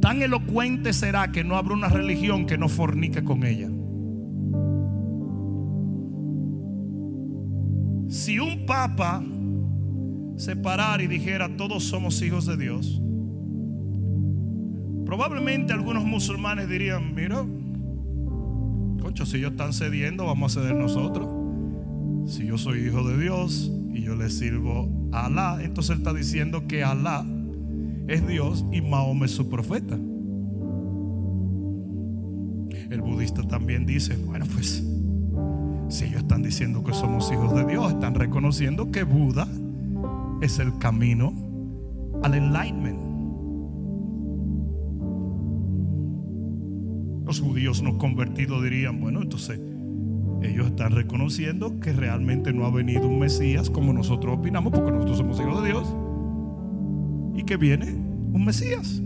[0.01, 3.69] Tan elocuente será que no habrá una religión que no fornique con ella.
[8.09, 9.23] Si un papa
[10.37, 13.01] se parara y dijera todos somos hijos de Dios,
[15.07, 17.47] probablemente algunos musulmanes dirían, mira,
[19.01, 21.29] concho, si ellos están cediendo, vamos a ceder nosotros.
[22.27, 25.59] Si yo soy hijo de Dios, y yo le sirvo a Alá.
[25.63, 27.25] Entonces él está diciendo que Alá
[28.09, 29.99] es Dios y Mahoma es su profeta.
[32.91, 34.85] El budista también dice, bueno, pues
[35.89, 39.47] si ellos están diciendo que somos hijos de Dios, están reconociendo que Buda
[40.41, 41.33] es el camino
[42.23, 42.99] al enlightenment.
[47.25, 49.59] Los judíos no convertidos dirían, bueno, entonces
[50.45, 55.19] ellos están reconociendo que realmente no ha venido un Mesías como nosotros opinamos, porque nosotros
[55.19, 55.95] somos hijos de Dios,
[57.35, 57.93] y que viene
[58.33, 59.03] un Mesías.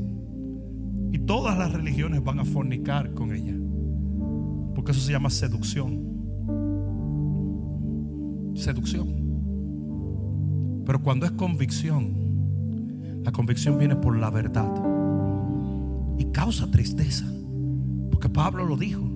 [1.13, 3.55] Y todas las religiones van a fornicar con ella,
[4.75, 6.05] porque eso se llama seducción.
[8.55, 9.07] Seducción.
[10.85, 12.27] Pero cuando es convicción,
[13.25, 14.73] la convicción viene por la verdad
[16.19, 17.27] y causa tristeza,
[18.11, 19.16] porque Pablo lo dijo.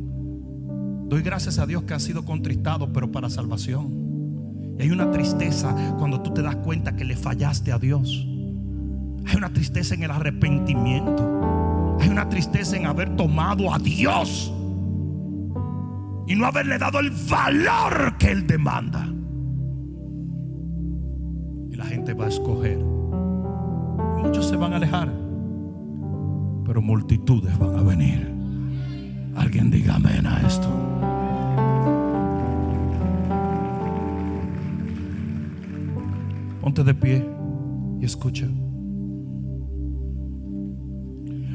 [1.11, 4.77] Doy gracias a Dios que ha sido contristado, pero para salvación.
[4.79, 8.29] Y hay una tristeza cuando tú te das cuenta que le fallaste a Dios.
[9.27, 11.99] Hay una tristeza en el arrepentimiento.
[12.01, 14.55] Hay una tristeza en haber tomado a Dios
[16.29, 19.05] y no haberle dado el valor que Él demanda.
[21.71, 22.79] Y la gente va a escoger.
[24.23, 25.13] Muchos se van a alejar,
[26.65, 28.33] pero multitudes van a venir.
[29.35, 30.90] Alguien diga amén a esto.
[36.61, 37.27] Ponte de pie
[38.01, 38.47] y escucha.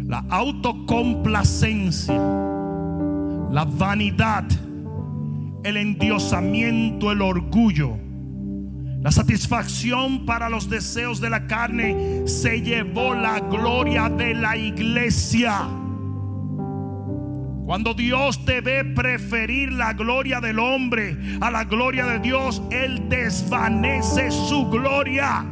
[0.06, 2.14] La autocomplacencia,
[3.52, 4.46] la vanidad,
[5.64, 7.98] el endiosamiento, el orgullo,
[9.02, 15.68] la satisfacción para los deseos de la carne se llevó la gloria de la iglesia.
[17.66, 24.30] Cuando Dios debe preferir la gloria del hombre a la gloria de Dios, Él desvanece
[24.30, 25.44] su gloria.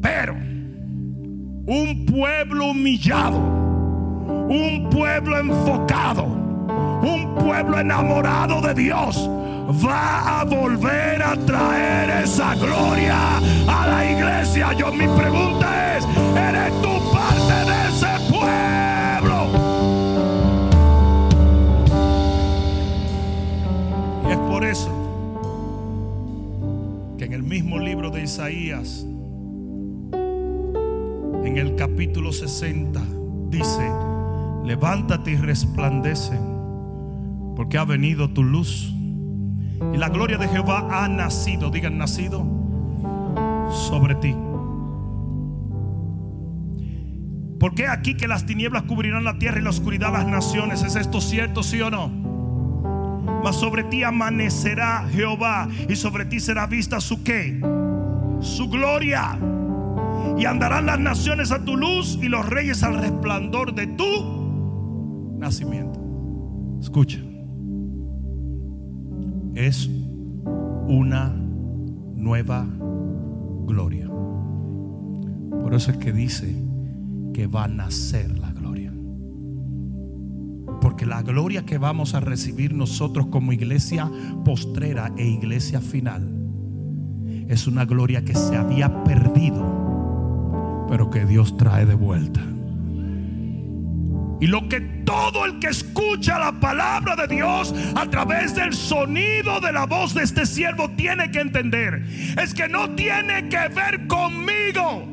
[0.00, 0.34] Pero
[1.66, 9.28] un pueblo humillado, un pueblo enfocado, un pueblo enamorado de Dios
[9.68, 14.72] va a volver a traer esa gloria a la iglesia.
[14.74, 16.04] Yo mi pregunta es,
[16.36, 19.50] ¿eres tú parte de ese pueblo?
[24.28, 24.92] Y es por eso
[27.18, 29.04] que en el mismo libro de Isaías,
[31.44, 33.02] en el capítulo 60,
[33.48, 33.90] dice,
[34.64, 36.38] levántate y resplandece,
[37.56, 38.95] porque ha venido tu luz.
[39.92, 42.44] Y la gloria de Jehová ha nacido, digan nacido,
[43.70, 44.34] sobre ti.
[47.58, 50.82] Porque aquí que las tinieblas cubrirán la tierra y la oscuridad las naciones.
[50.82, 52.08] ¿Es esto cierto, sí o no?
[53.42, 57.60] Mas sobre ti amanecerá Jehová y sobre ti será vista su qué?
[58.40, 59.38] Su gloria.
[60.36, 66.00] Y andarán las naciones a tu luz y los reyes al resplandor de tu nacimiento.
[66.80, 67.20] Escucha.
[69.66, 69.90] Es
[70.86, 71.34] una
[72.14, 72.64] nueva
[73.66, 74.08] gloria.
[75.60, 76.54] Por eso es que dice
[77.34, 78.92] que va a nacer la gloria.
[80.80, 84.08] Porque la gloria que vamos a recibir nosotros como iglesia
[84.44, 86.32] postrera e iglesia final
[87.48, 92.55] es una gloria que se había perdido, pero que Dios trae de vuelta.
[94.40, 99.60] Y lo que todo el que escucha la palabra de Dios a través del sonido
[99.60, 102.02] de la voz de este siervo tiene que entender
[102.40, 105.04] es que no tiene que ver conmigo,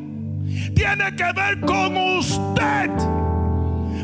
[0.75, 2.89] tiene que ver con usted.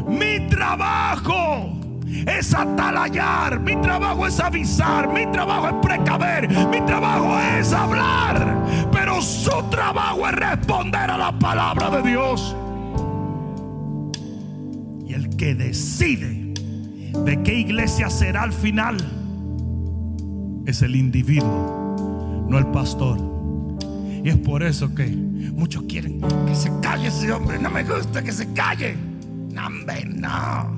[0.08, 1.80] Mi trabajo
[2.26, 8.56] es atalayar, mi trabajo es avisar, mi trabajo es precaver, mi trabajo es hablar,
[8.92, 12.56] pero su trabajo es responder a la palabra de Dios.
[15.40, 16.54] Que decide
[17.26, 18.98] de qué iglesia será al final
[20.66, 23.18] es el individuo, no el pastor.
[24.22, 27.58] Y es por eso que muchos quieren que se calle ese hombre.
[27.58, 28.98] No me gusta que se calle.
[29.54, 30.78] No, hombre, no.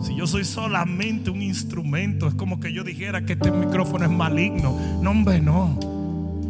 [0.00, 4.10] Si yo soy solamente un instrumento, es como que yo dijera que este micrófono es
[4.12, 4.78] maligno.
[5.02, 5.80] No, no.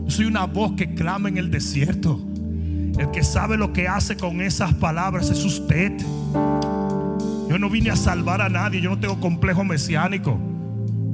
[0.04, 2.20] Yo soy una voz que clama en el desierto.
[2.98, 5.92] El que sabe lo que hace con esas palabras es usted.
[7.48, 10.38] Yo no vine a salvar a nadie, yo no tengo complejo mesiánico.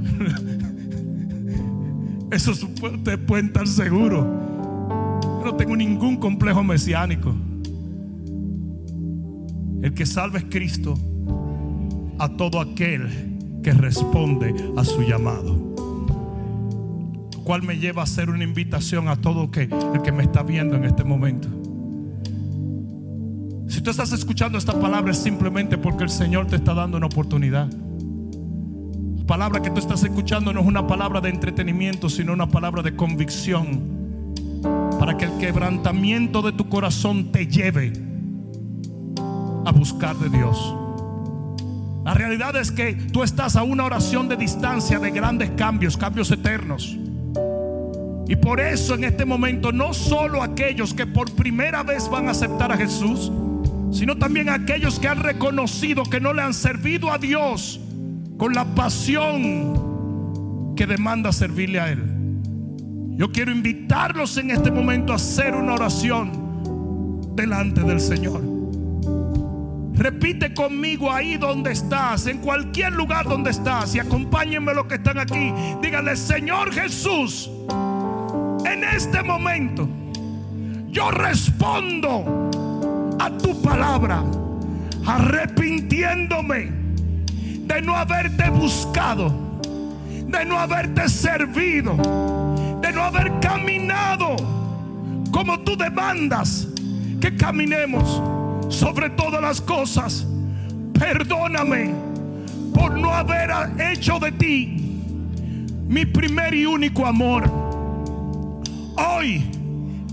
[2.31, 4.25] Eso ustedes pueden estar seguros.
[5.23, 7.35] Yo no tengo ningún complejo mesiánico.
[9.83, 10.95] El que salva es Cristo
[12.19, 13.09] a todo aquel
[13.63, 15.75] que responde a su llamado.
[17.43, 20.85] Cual me lleva a hacer una invitación a todo el que me está viendo en
[20.85, 21.60] este momento.
[23.71, 27.07] Si tú estás escuchando esta palabra es simplemente porque el Señor te está dando una
[27.07, 27.69] oportunidad.
[27.71, 32.83] La palabra que tú estás escuchando no es una palabra de entretenimiento, sino una palabra
[32.83, 34.35] de convicción.
[34.99, 37.93] Para que el quebrantamiento de tu corazón te lleve
[39.65, 40.75] a buscar de Dios.
[42.05, 46.29] La realidad es que tú estás a una oración de distancia de grandes cambios, cambios
[46.33, 46.99] eternos.
[48.27, 52.33] Y por eso en este momento no solo aquellos que por primera vez van a
[52.33, 53.31] aceptar a Jesús,
[53.91, 57.81] sino también aquellos que han reconocido que no le han servido a Dios
[58.39, 62.03] con la pasión que demanda servirle a Él.
[63.17, 68.43] Yo quiero invitarlos en este momento a hacer una oración delante del Señor.
[69.93, 75.19] Repite conmigo ahí donde estás, en cualquier lugar donde estás, y acompáñenme los que están
[75.19, 75.53] aquí.
[75.83, 77.51] Díganle, Señor Jesús,
[78.65, 79.87] en este momento
[80.91, 82.50] yo respondo
[83.21, 84.25] a tu palabra,
[85.07, 86.73] arrepintiéndome
[87.67, 89.61] de no haberte buscado,
[90.27, 91.97] de no haberte servido,
[92.81, 94.37] de no haber caminado
[95.31, 96.67] como tú demandas
[97.21, 98.23] que caminemos
[98.75, 100.27] sobre todas las cosas.
[100.99, 101.95] Perdóname
[102.73, 105.03] por no haber hecho de ti
[105.87, 107.45] mi primer y único amor.
[108.97, 109.43] Hoy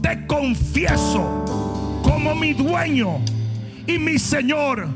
[0.01, 1.47] te confieso
[2.17, 3.19] como mi dueño
[3.85, 4.87] y mi Señor,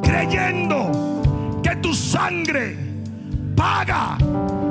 [0.00, 2.76] creyendo que tu sangre
[3.56, 4.16] paga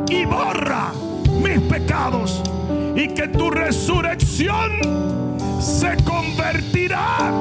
[0.09, 0.93] y borra
[1.41, 2.41] mis pecados
[2.95, 4.71] y que tu resurrección
[5.59, 7.33] se convertirá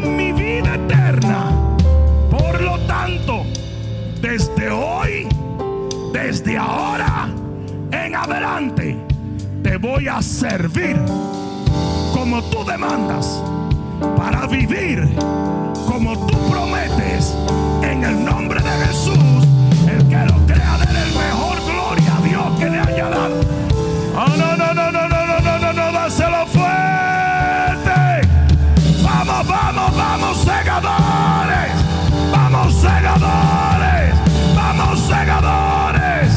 [0.00, 1.76] mi vida eterna.
[2.30, 3.44] Por lo tanto,
[4.22, 5.28] desde hoy,
[6.14, 7.28] desde ahora
[7.90, 8.96] en adelante,
[9.62, 10.96] te voy a servir
[12.22, 13.42] como tú demandas
[14.16, 15.12] para vivir
[15.88, 17.34] como tú prometes
[17.82, 19.44] en el nombre de Jesús.
[19.88, 23.40] El que lo crea, den el mejor gloria a Dios que le haya dado.
[24.14, 28.28] Oh, no, no, no, no, no, no, no, no, no, dáselo fuerte.
[29.02, 31.72] Vamos, vamos, vamos, segadores.
[32.30, 34.14] Vamos, segadores.
[34.54, 36.32] Vamos, segadores.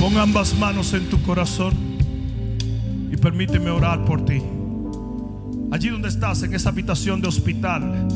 [0.00, 1.93] Pon ambas manos en tu corazón
[3.24, 4.42] permíteme orar por ti.
[5.72, 8.06] Allí donde estás, en esa habitación de hospital.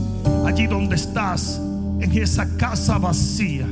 [0.46, 1.58] Allí donde estás,
[1.98, 3.66] en esa casa vacía.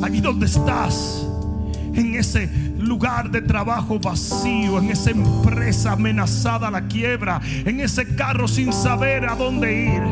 [0.00, 1.26] Allí donde estás,
[1.92, 2.48] en ese
[2.78, 8.72] lugar de trabajo vacío, en esa empresa amenazada a la quiebra, en ese carro sin
[8.72, 10.02] saber a dónde ir.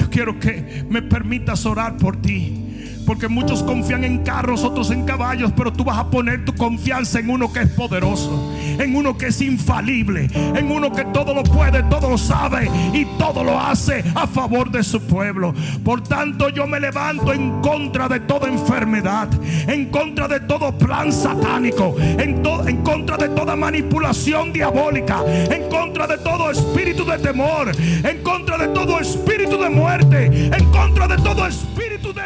[0.00, 2.65] Yo quiero que me permitas orar por ti.
[3.06, 7.20] Porque muchos confían en carros, otros en caballos, pero tú vas a poner tu confianza
[7.20, 11.44] en uno que es poderoso, en uno que es infalible, en uno que todo lo
[11.44, 15.54] puede, todo lo sabe y todo lo hace a favor de su pueblo.
[15.84, 19.28] Por tanto, yo me levanto en contra de toda enfermedad,
[19.68, 26.08] en contra de todo plan satánico, en, en contra de toda manipulación diabólica, en contra
[26.08, 31.16] de todo espíritu de temor, en contra de todo espíritu de muerte, en contra de
[31.18, 31.75] todo espíritu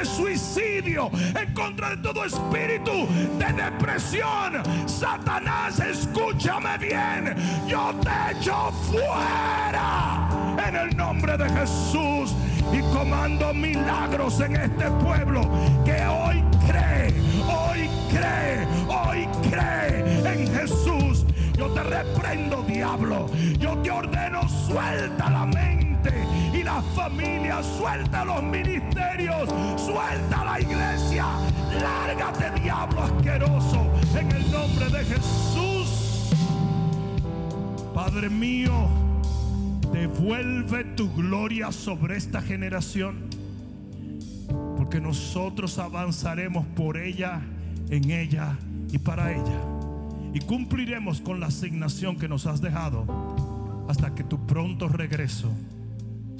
[0.05, 3.07] suicidio en contra de todo espíritu
[3.39, 4.63] de depresión.
[4.87, 7.35] Satanás, escúchame bien.
[7.67, 10.29] Yo te echo fuera
[10.67, 12.35] en el nombre de Jesús
[12.73, 15.43] y comando milagros en este pueblo
[15.85, 17.15] que hoy cree,
[17.49, 21.25] hoy cree, hoy cree en Jesús.
[21.57, 23.27] Yo te reprendo, diablo.
[23.59, 25.90] Yo te ordeno, suelta la mente
[26.81, 29.49] y la familia, suelta los ministerios,
[29.81, 31.27] suelta la iglesia.
[31.81, 33.87] Lárgate, diablo asqueroso,
[34.19, 36.31] en el nombre de Jesús.
[37.95, 38.89] Padre mío,
[39.93, 43.29] devuelve tu gloria sobre esta generación,
[44.77, 47.43] porque nosotros avanzaremos por ella,
[47.91, 48.57] en ella
[48.91, 49.61] y para ella.
[50.33, 53.05] Y cumpliremos con la asignación que nos has dejado
[53.89, 55.51] hasta que tu pronto regreso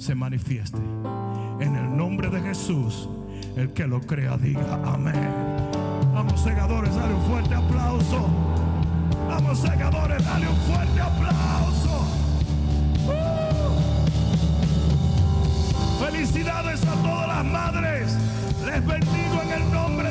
[0.01, 0.79] se manifieste.
[1.59, 3.07] En el nombre de Jesús,
[3.55, 5.13] el que lo crea diga amén.
[6.11, 8.27] Vamos segadores, dale un fuerte aplauso.
[9.29, 12.07] Vamos segadores, dale un fuerte aplauso.
[13.05, 13.77] Uh.
[16.03, 18.17] Felicidades a todas las madres.
[18.65, 20.10] Les bendigo en el nombre